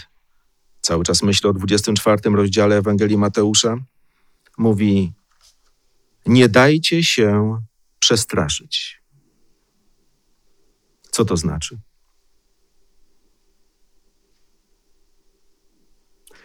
[0.81, 3.77] cały czas myślę o 24 rozdziale Ewangelii Mateusza,
[4.59, 5.13] mówi:
[6.27, 7.61] Nie dajcie się
[7.99, 9.03] przestraszyć.
[11.11, 11.79] Co to znaczy?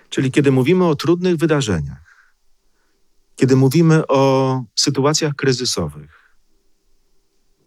[0.10, 2.11] Czyli kiedy mówimy o trudnych wydarzeniach,
[3.36, 6.22] kiedy mówimy o sytuacjach kryzysowych,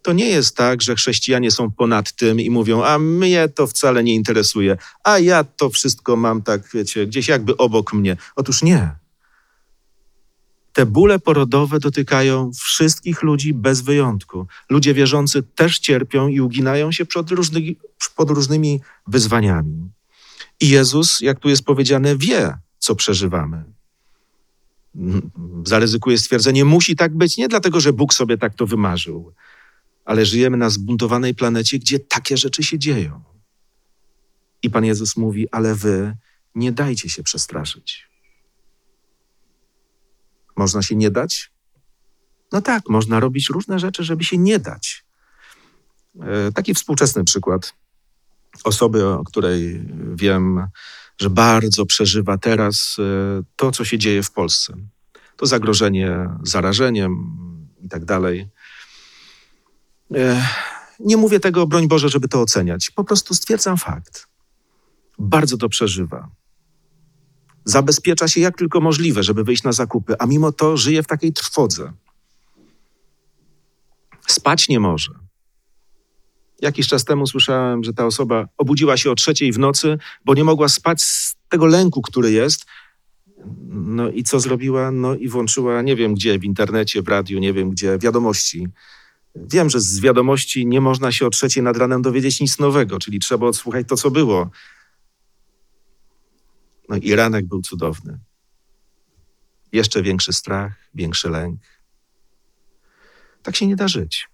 [0.05, 4.05] to nie jest tak, że chrześcijanie są ponad tym i mówią, a mnie to wcale
[4.05, 8.17] nie interesuje, a ja to wszystko mam tak, wiecie, gdzieś jakby obok mnie.
[8.37, 8.97] Otóż nie.
[10.73, 14.47] Te bóle porodowe dotykają wszystkich ludzi bez wyjątku.
[14.71, 17.27] Ludzie wierzący też cierpią i uginają się przed,
[18.17, 19.91] pod różnymi wyzwaniami.
[20.61, 23.74] I Jezus, jak tu jest powiedziane, wie, co przeżywamy.
[25.65, 29.33] Zaryzykuję stwierdzenie, musi tak być nie dlatego, że Bóg sobie tak to wymarzył,
[30.05, 33.23] ale żyjemy na zbuntowanej planecie, gdzie takie rzeczy się dzieją.
[34.63, 36.17] I Pan Jezus mówi, ale wy
[36.55, 38.09] nie dajcie się przestraszyć.
[40.57, 41.53] Można się nie dać?
[42.53, 45.05] No tak, można robić różne rzeczy, żeby się nie dać.
[46.21, 47.75] E, taki współczesny przykład
[48.65, 50.67] osoby, o której wiem,
[51.19, 54.75] że bardzo przeżywa teraz e, to, co się dzieje w Polsce.
[55.37, 57.37] To zagrożenie zarażeniem
[57.83, 58.49] i tak dalej.
[60.15, 60.47] E,
[61.01, 62.91] nie mówię tego, broń Boże, żeby to oceniać.
[62.91, 64.29] Po prostu stwierdzam fakt.
[65.19, 66.29] Bardzo to przeżywa.
[67.65, 71.33] Zabezpiecza się jak tylko możliwe, żeby wyjść na zakupy, a mimo to żyje w takiej
[71.33, 71.93] trwodze.
[74.27, 75.24] Spać nie może.
[76.63, 80.45] Jakiś czas temu słyszałem, że ta osoba obudziła się o trzeciej w nocy, bo nie
[80.45, 82.65] mogła spać z tego lęku, który jest.
[83.69, 84.91] No i co zrobiła?
[84.91, 88.69] No i włączyła, nie wiem gdzie, w internecie, w radiu, nie wiem gdzie, wiadomości.
[89.37, 93.19] Wiem, że z wiadomości nie można się o trzeciej nad ranem dowiedzieć nic nowego, czyli
[93.19, 94.51] trzeba odsłuchać to, co było.
[96.89, 98.19] No i ranek był cudowny.
[99.73, 101.61] Jeszcze większy strach, większy lęk.
[103.43, 104.29] Tak się nie da żyć.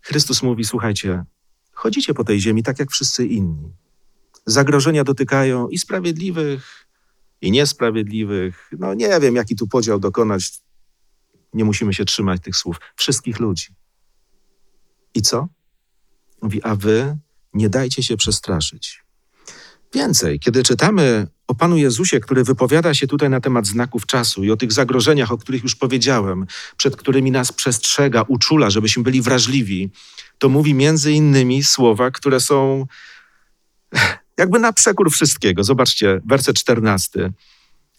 [0.00, 1.24] Chrystus mówi: Słuchajcie,
[1.72, 3.72] chodzicie po tej ziemi tak jak wszyscy inni.
[4.46, 6.86] Zagrożenia dotykają i sprawiedliwych,
[7.40, 8.70] i niesprawiedliwych.
[8.78, 10.60] No nie wiem, jaki tu podział dokonać.
[11.54, 12.76] Nie musimy się trzymać tych słów.
[12.96, 13.66] Wszystkich ludzi.
[15.14, 15.48] I co?
[16.42, 17.18] Mówi, a wy
[17.54, 19.04] nie dajcie się przestraszyć.
[19.94, 24.50] Więcej, kiedy czytamy o Panu Jezusie, który wypowiada się tutaj na temat znaków czasu i
[24.50, 29.90] o tych zagrożeniach, o których już powiedziałem, przed którymi nas przestrzega, uczula, żebyśmy byli wrażliwi,
[30.38, 32.86] to mówi między innymi słowa, które są
[34.38, 35.64] jakby na przekór wszystkiego.
[35.64, 37.32] Zobaczcie, werset 14.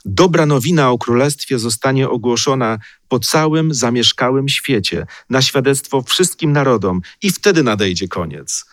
[0.06, 7.32] Dobra nowina o królestwie zostanie ogłoszona po całym zamieszkałym świecie, na świadectwo wszystkim narodom, i
[7.32, 8.66] wtedy nadejdzie koniec.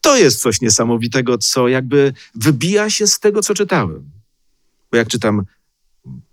[0.00, 4.10] To jest coś niesamowitego, co jakby wybija się z tego, co czytałem.
[4.90, 5.44] Bo jak czytam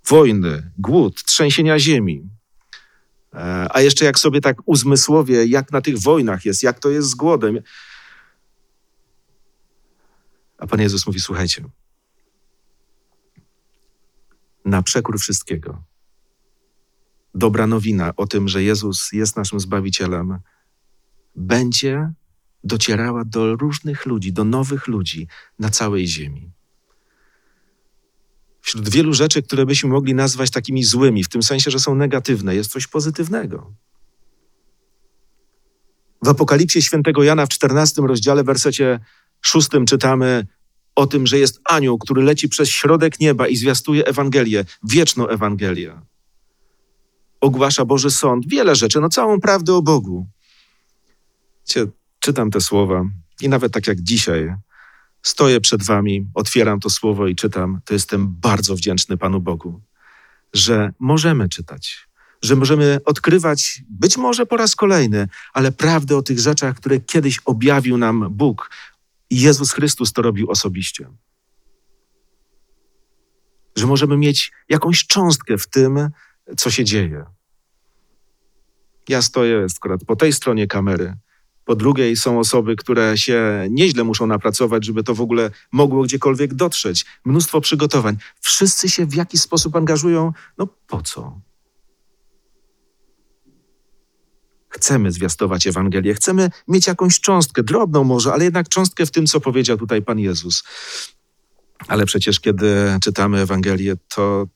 [0.07, 2.29] wojny, głód, trzęsienia ziemi,
[3.33, 7.09] e, a jeszcze jak sobie tak uzmysłowie, jak na tych wojnach jest, jak to jest
[7.09, 7.59] z głodem.
[10.57, 11.63] A Pan Jezus mówi: Słuchajcie,
[14.65, 15.83] na przekór wszystkiego,
[17.35, 20.39] dobra nowina o tym, że Jezus jest naszym zbawicielem,
[21.35, 22.13] będzie
[22.67, 25.27] docierała do różnych ludzi, do nowych ludzi
[25.59, 26.51] na całej ziemi.
[28.61, 32.55] Wśród wielu rzeczy, które byśmy mogli nazwać takimi złymi, w tym sensie, że są negatywne,
[32.55, 33.73] jest coś pozytywnego.
[36.23, 38.99] W Apokalipsie świętego Jana w 14 rozdziale, wersecie
[39.41, 40.47] 6 czytamy:
[40.97, 46.01] o tym, że jest anioł, który leci przez środek nieba i zwiastuje Ewangelię, wieczną Ewangelię.
[47.41, 50.27] Ogłasza Boży Sąd, wiele rzeczy, no całą prawdę o Bogu.
[51.65, 51.85] Cię,
[52.27, 53.03] czytam te słowa
[53.41, 54.55] i nawet tak jak dzisiaj
[55.21, 59.81] stoję przed wami, otwieram to słowo i czytam, to jestem bardzo wdzięczny Panu Bogu,
[60.53, 62.07] że możemy czytać,
[62.41, 67.39] że możemy odkrywać, być może po raz kolejny, ale prawdę o tych rzeczach, które kiedyś
[67.45, 68.69] objawił nam Bóg.
[69.29, 71.09] I Jezus Chrystus to robił osobiście.
[73.75, 76.09] Że możemy mieć jakąś cząstkę w tym,
[76.57, 77.25] co się dzieje.
[79.09, 81.17] Ja stoję akurat po tej stronie kamery.
[81.67, 86.53] Po drugiej są osoby, które się nieźle muszą napracować, żeby to w ogóle mogło gdziekolwiek
[86.53, 87.05] dotrzeć.
[87.25, 88.17] Mnóstwo przygotowań.
[88.41, 90.33] Wszyscy się w jakiś sposób angażują.
[90.57, 91.41] No po co?
[94.69, 99.39] Chcemy zwiastować Ewangelię, chcemy mieć jakąś cząstkę, drobną może, ale jednak cząstkę w tym, co
[99.39, 100.63] powiedział tutaj Pan Jezus.
[101.87, 104.47] Ale przecież, kiedy czytamy Ewangelię, to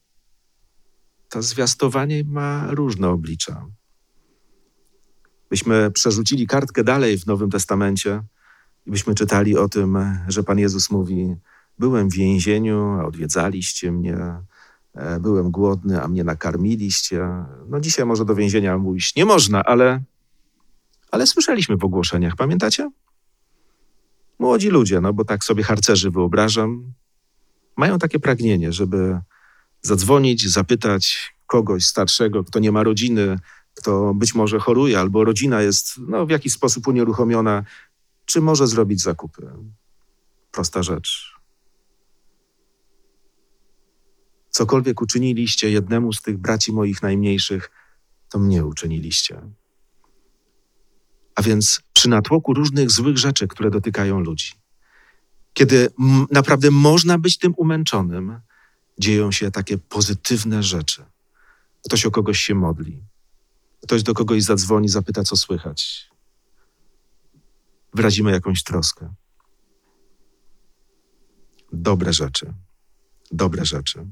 [1.28, 3.66] to zwiastowanie ma różne oblicza.
[5.52, 8.22] Byśmy przerzucili kartkę dalej w Nowym Testamencie
[8.86, 9.98] i byśmy czytali o tym,
[10.28, 11.36] że Pan Jezus mówi:
[11.78, 14.16] Byłem w więzieniu, a odwiedzaliście mnie,
[14.94, 17.28] e, byłem głodny, a mnie nakarmiliście.
[17.68, 20.02] No dzisiaj może do więzienia mówić nie można, ale
[21.10, 22.90] ale słyszeliśmy w ogłoszeniach, pamiętacie?
[24.38, 26.92] Młodzi ludzie, no bo tak sobie harcerzy wyobrażam,
[27.76, 29.20] mają takie pragnienie, żeby
[29.82, 33.38] zadzwonić, zapytać kogoś starszego, kto nie ma rodziny,
[33.74, 37.64] kto być może choruje, albo rodzina jest no, w jakiś sposób unieruchomiona,
[38.24, 39.52] czy może zrobić zakupy.
[40.50, 41.32] Prosta rzecz.
[44.50, 47.70] Cokolwiek uczyniliście jednemu z tych braci moich najmniejszych,
[48.28, 49.42] to mnie uczyniliście.
[51.34, 54.52] A więc przy natłoku różnych złych rzeczy, które dotykają ludzi,
[55.54, 55.88] kiedy
[56.30, 58.40] naprawdę można być tym umęczonym,
[58.98, 61.04] dzieją się takie pozytywne rzeczy.
[61.84, 63.02] Ktoś o kogoś się modli,
[63.82, 66.10] ktoś do kogoś zadzwoni, zapyta, co słychać.
[67.94, 69.14] Wyrazimy jakąś troskę.
[71.72, 72.54] Dobre rzeczy.
[73.32, 74.06] Dobre rzeczy.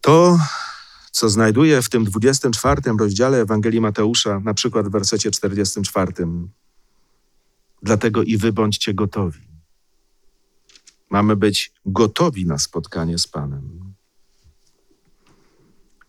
[0.00, 0.38] To
[1.12, 6.12] co znajduje w tym 24 rozdziale Ewangelii Mateusza, na przykład w wersecie 44.
[7.82, 9.50] Dlatego i wy bądźcie gotowi.
[11.10, 13.94] Mamy być gotowi na spotkanie z Panem.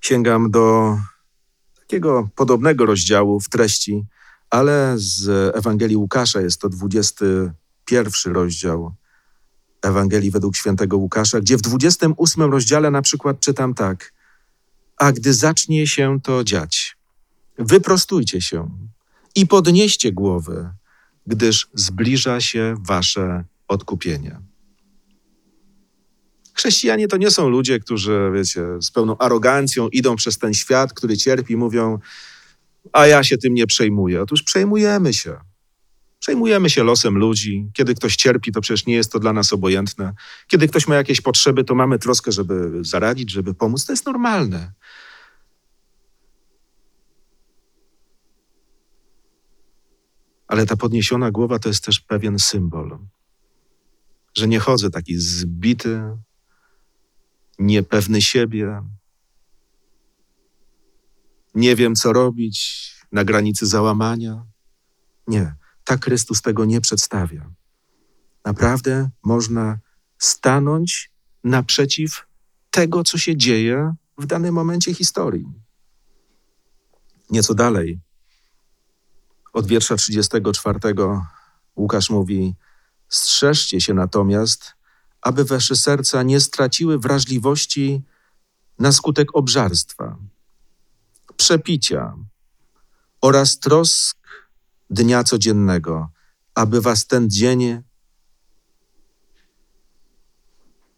[0.02, 0.98] Sięgam do
[1.92, 4.06] takiego podobnego rozdziału w treści,
[4.50, 8.96] ale z Ewangelii Łukasza jest to 21 rozdział
[9.82, 13.98] Ewangelii według świętego Łukasza, gdzie w 28 rozdziale na przykład czytam tak–
[14.98, 16.98] a gdy zacznie się to dziać,
[17.58, 18.70] wyprostujcie się
[19.36, 20.70] i podnieście głowy,
[21.28, 24.51] gdyż zbliża się wasze odkupienie.
[26.54, 31.18] Chrześcijanie to nie są ludzie, którzy, wiecie, z pełną arogancją idą przez ten świat, który
[31.18, 32.00] cierpi, mówią,
[32.92, 34.22] a ja się tym nie przejmuję.
[34.22, 35.38] Otóż przejmujemy się.
[36.20, 37.70] Przejmujemy się losem ludzi.
[37.74, 40.14] Kiedy ktoś cierpi, to przecież nie jest to dla nas obojętne.
[40.48, 43.86] Kiedy ktoś ma jakieś potrzeby, to mamy troskę, żeby zaradzić, żeby pomóc.
[43.86, 44.72] To jest normalne.
[50.48, 52.98] Ale ta podniesiona głowa to jest też pewien symbol,
[54.34, 56.02] że nie chodzę taki zbity,
[57.62, 58.82] niepewny siebie,
[61.56, 64.46] nie wiem co robić, na granicy załamania.
[65.28, 67.52] Nie, tak Chrystus tego nie przedstawia.
[68.46, 69.80] Naprawdę można
[70.18, 71.12] stanąć
[71.44, 72.28] naprzeciw
[72.72, 75.46] tego, co się dzieje w danym momencie historii.
[77.30, 78.00] Nieco dalej,
[79.54, 80.80] od wiersza 34
[81.76, 82.56] Łukasz mówi:
[83.10, 84.74] Strzeżcie się natomiast,
[85.22, 88.02] aby wasze serca nie straciły wrażliwości
[88.80, 90.18] na skutek obżarstwa,
[91.38, 92.14] przepicia
[93.22, 94.18] oraz trosk
[94.90, 96.10] dnia codziennego,
[96.56, 97.82] aby was ten dzień,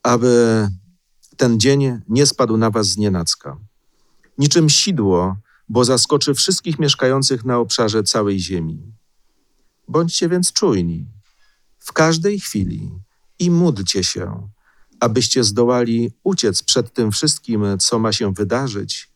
[0.03, 0.67] aby
[1.37, 3.57] ten dzień nie spadł na was z nienacka.
[4.37, 5.35] Niczym sidło
[5.69, 8.93] bo zaskoczy wszystkich mieszkających na obszarze całej ziemi.
[9.87, 11.05] Bądźcie więc czujni
[11.79, 12.91] w każdej chwili
[13.39, 14.49] i módlcie się,
[14.99, 19.11] abyście zdołali uciec przed tym wszystkim, co ma się wydarzyć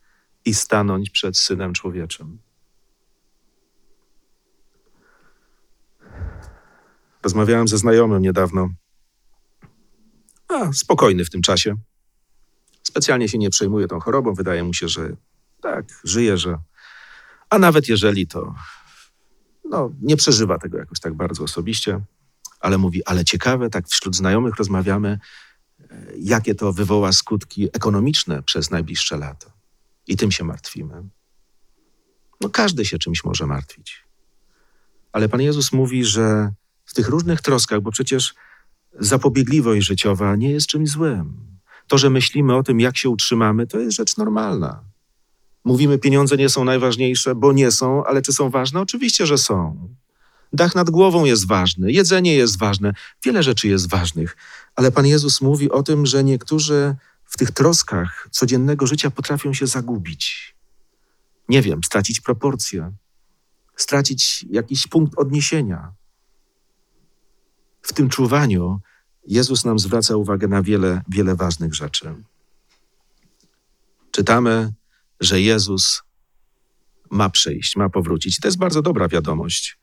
[0.45, 2.39] i stanąć przed Synem Człowieczym.
[7.23, 8.69] Rozmawiałem ze znajomym niedawno.
[10.47, 11.75] A, spokojny w tym czasie.
[12.83, 14.33] Specjalnie się nie przejmuje tą chorobą.
[14.33, 15.15] Wydaje mu się, że
[15.61, 16.57] tak, żyje, że.
[17.49, 18.55] A nawet jeżeli to
[19.69, 22.01] no, nie przeżywa tego jakoś tak bardzo osobiście,
[22.59, 25.19] Ale mówi, ale ciekawe, tak wśród znajomych rozmawiamy,
[25.79, 29.53] e, jakie to wywoła skutki ekonomiczne przez najbliższe lata.
[30.07, 31.03] I tym się martwimy.
[32.41, 34.03] No każdy się czymś może martwić.
[35.11, 36.53] Ale Pan Jezus mówi, że
[36.85, 38.35] w tych różnych troskach, bo przecież
[38.99, 41.47] zapobiegliwość życiowa nie jest czymś złym.
[41.87, 44.83] To, że myślimy o tym, jak się utrzymamy, to jest rzecz normalna.
[45.63, 48.81] Mówimy, pieniądze nie są najważniejsze, bo nie są, ale czy są ważne?
[48.81, 49.89] Oczywiście, że są.
[50.53, 52.93] Dach nad głową jest ważny, jedzenie jest ważne,
[53.25, 54.37] wiele rzeczy jest ważnych,
[54.75, 56.95] ale Pan Jezus mówi o tym, że niektórzy
[57.25, 60.55] w tych troskach codziennego życia potrafią się zagubić.
[61.49, 62.91] Nie wiem, stracić proporcje,
[63.75, 65.93] stracić jakiś punkt odniesienia.
[67.81, 68.79] W tym czuwaniu
[69.27, 72.15] Jezus nam zwraca uwagę na wiele, wiele ważnych rzeczy.
[74.11, 74.73] Czytamy,
[75.19, 76.03] że Jezus
[77.11, 78.39] ma przyjść, ma powrócić.
[78.39, 79.76] To jest bardzo dobra wiadomość.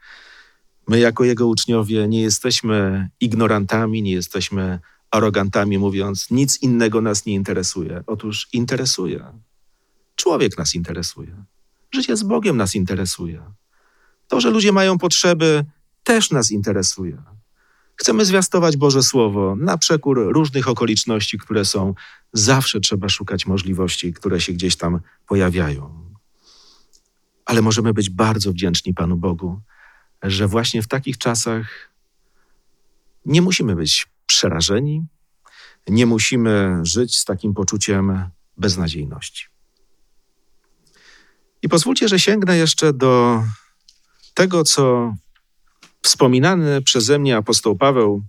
[0.88, 4.78] My, jako Jego uczniowie, nie jesteśmy ignorantami, nie jesteśmy
[5.10, 8.02] arogantami, mówiąc, nic innego nas nie interesuje.
[8.06, 9.24] Otóż interesuje.
[10.16, 11.44] Człowiek nas interesuje.
[11.94, 13.42] Życie z Bogiem nas interesuje.
[14.28, 15.64] To, że ludzie mają potrzeby,
[16.04, 17.22] też nas interesuje.
[17.96, 21.94] Chcemy zwiastować Boże Słowo na przekór różnych okoliczności, które są.
[22.32, 26.04] Zawsze trzeba szukać możliwości, które się gdzieś tam pojawiają.
[27.44, 29.60] Ale możemy być bardzo wdzięczni Panu Bogu,
[30.24, 31.90] że właśnie w takich czasach
[33.26, 35.06] nie musimy być przerażeni,
[35.88, 39.46] nie musimy żyć z takim poczuciem beznadziejności.
[41.62, 43.42] I pozwólcie, że sięgnę jeszcze do
[44.34, 45.14] tego, co
[46.04, 48.24] Wspominany przeze mnie apostoł Paweł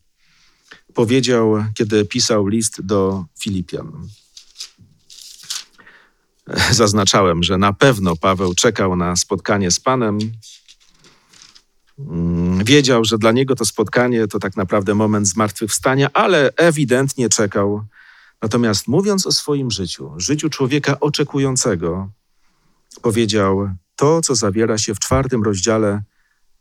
[0.94, 4.08] powiedział, kiedy pisał list do Filipian.
[6.72, 10.18] Zaznaczałem, że na pewno Paweł czekał na spotkanie z Panem.
[12.00, 17.86] Mm, wiedział, że dla niego to spotkanie to tak naprawdę moment zmartwychwstania, ale ewidentnie czekał.
[18.42, 22.10] Natomiast mówiąc o swoim życiu, życiu człowieka oczekującego,
[23.02, 26.04] powiedział to, co zawiera się w czwartym rozdziale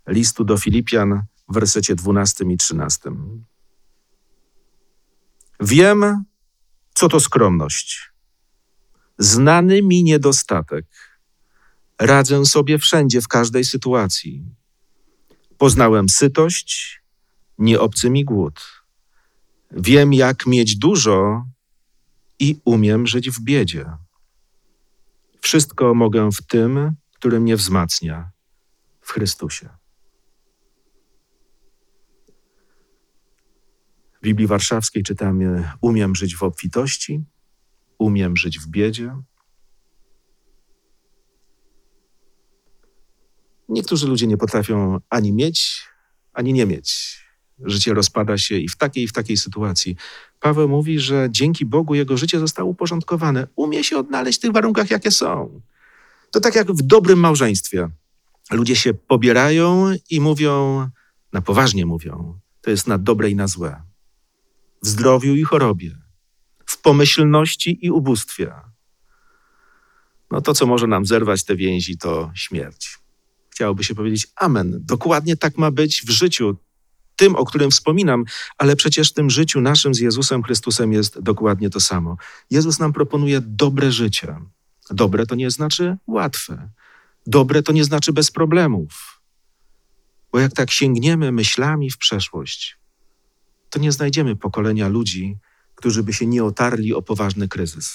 [0.07, 3.11] listu do Filipian w wersecie 12 i 13.
[5.61, 6.24] Wiem,
[6.95, 8.12] co to skromność.
[9.18, 10.87] Znany mi niedostatek.
[11.99, 14.45] Radzę sobie wszędzie, w każdej sytuacji.
[15.59, 17.02] Poznałem sytość,
[17.59, 18.84] nie obcy mi głód.
[19.70, 21.46] Wiem, jak mieć dużo
[22.38, 23.86] i umiem żyć w biedzie.
[25.40, 28.30] Wszystko mogę w tym, który mnie wzmacnia,
[29.00, 29.68] w Chrystusie.
[34.14, 37.24] W Biblii Warszawskiej czytamy: Umiem żyć w obfitości,
[37.98, 39.16] umiem żyć w biedzie.
[43.68, 45.82] Niektórzy ludzie nie potrafią ani mieć,
[46.32, 47.18] ani nie mieć.
[47.64, 49.96] Życie rozpada się i w takiej i w takiej sytuacji.
[50.40, 53.46] Paweł mówi, że dzięki Bogu jego życie zostało uporządkowane.
[53.56, 55.60] Umie się odnaleźć w tych warunkach, jakie są.
[56.30, 57.88] To tak jak w dobrym małżeństwie.
[58.50, 60.88] Ludzie się pobierają i mówią,
[61.32, 63.82] na poważnie mówią, to jest na dobre i na złe
[64.84, 65.96] w zdrowiu i chorobie,
[66.66, 68.52] w pomyślności i ubóstwie.
[70.30, 72.98] No to, co może nam zerwać te więzi, to śmierć.
[73.55, 74.80] Chciałoby się powiedzieć Amen.
[74.80, 76.57] Dokładnie tak ma być w życiu,
[77.16, 78.24] tym, o którym wspominam,
[78.59, 82.16] ale przecież w tym życiu naszym z Jezusem Chrystusem jest dokładnie to samo.
[82.50, 84.36] Jezus nam proponuje dobre życie.
[84.90, 86.70] Dobre to nie znaczy łatwe.
[87.26, 89.20] Dobre to nie znaczy bez problemów.
[90.32, 92.78] Bo jak tak sięgniemy myślami w przeszłość,
[93.70, 95.36] to nie znajdziemy pokolenia ludzi,
[95.74, 97.94] którzy by się nie otarli o poważny kryzys.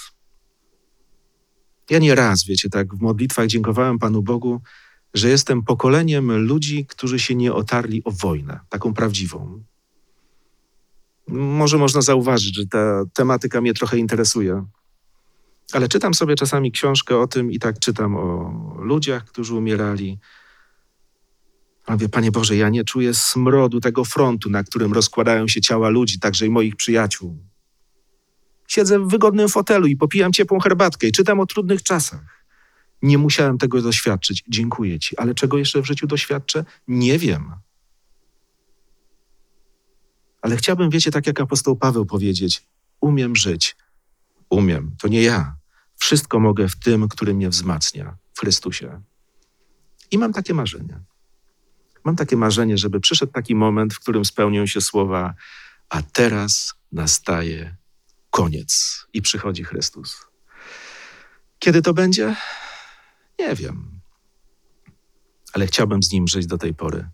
[1.89, 4.61] Ja nie raz, wiecie, tak w modlitwach dziękowałem Panu Bogu,
[5.13, 9.63] że jestem pokoleniem ludzi, którzy się nie otarli o wojnę, taką prawdziwą.
[11.27, 14.65] Może można zauważyć, że ta tematyka mnie trochę interesuje.
[15.73, 20.19] Ale czytam sobie czasami książkę o tym i tak czytam o ludziach, którzy umierali,
[21.89, 25.89] a wie, Panie Boże, ja nie czuję smrodu tego frontu, na którym rozkładają się ciała
[25.89, 27.37] ludzi, także i moich przyjaciół.
[28.67, 32.38] Siedzę w wygodnym fotelu i popijam ciepłą herbatkę i czytam o trudnych czasach.
[33.01, 34.43] Nie musiałem tego doświadczyć.
[34.47, 35.17] Dziękuję Ci.
[35.17, 36.65] Ale czego jeszcze w życiu doświadczę?
[36.87, 37.53] Nie wiem.
[40.41, 42.65] Ale chciałbym, wiecie, tak jak apostoł Paweł powiedzieć,
[43.01, 43.75] umiem żyć.
[44.49, 44.95] Umiem.
[44.99, 45.55] To nie ja.
[45.95, 49.01] Wszystko mogę w tym, który mnie wzmacnia, w Chrystusie.
[50.11, 50.99] I mam takie marzenie.
[52.03, 55.33] Mam takie marzenie, żeby przyszedł taki moment, w którym spełnią się słowa,
[55.89, 57.75] a teraz nastaje
[58.29, 60.17] koniec i przychodzi Chrystus.
[61.59, 62.35] Kiedy to będzie?
[63.39, 64.01] Nie wiem.
[65.53, 67.09] Ale chciałbym z nim żyć do tej pory.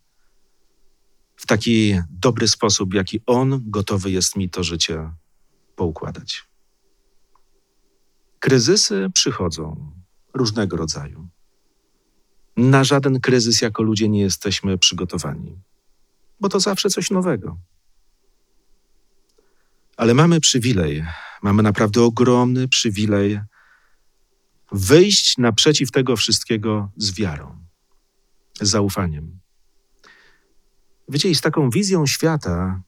[1.35, 5.11] w taki dobry sposób, jaki On gotowy jest mi to życie
[5.75, 6.43] poukładać.
[8.39, 9.91] Kryzysy przychodzą
[10.33, 11.27] różnego rodzaju.
[12.57, 15.61] Na żaden kryzys jako ludzie nie jesteśmy przygotowani,
[16.39, 17.57] bo to zawsze coś nowego.
[19.97, 21.05] Ale mamy przywilej,
[21.43, 23.39] mamy naprawdę ogromny przywilej
[24.75, 27.55] wyjść naprzeciw tego wszystkiego z wiarą,
[28.61, 29.39] z zaufaniem.
[31.09, 32.81] Wiecie, i z taką wizją świata,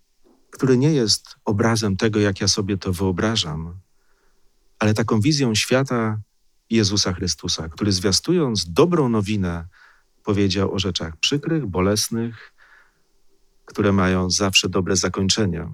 [0.51, 3.79] który nie jest obrazem tego, jak ja sobie to wyobrażam,
[4.79, 6.19] ale taką wizją świata
[6.69, 9.67] Jezusa Chrystusa, który zwiastując dobrą nowinę,
[10.23, 12.53] powiedział o rzeczach przykrych, bolesnych,
[13.65, 15.67] które mają zawsze dobre zakończenie.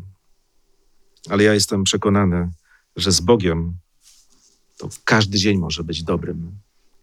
[1.29, 2.51] Ale ja jestem przekonany,
[2.95, 3.77] że z Bogiem
[4.83, 6.51] to każdy dzień może być dobrym,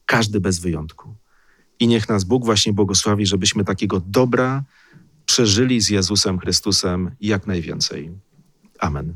[0.06, 1.14] każdy bez wyjątku.
[1.80, 4.64] I niech nas Bóg właśnie błogosławi, żebyśmy takiego dobra
[5.26, 8.10] przeżyli z Jezusem Chrystusem jak najwięcej.
[8.78, 9.14] Amen.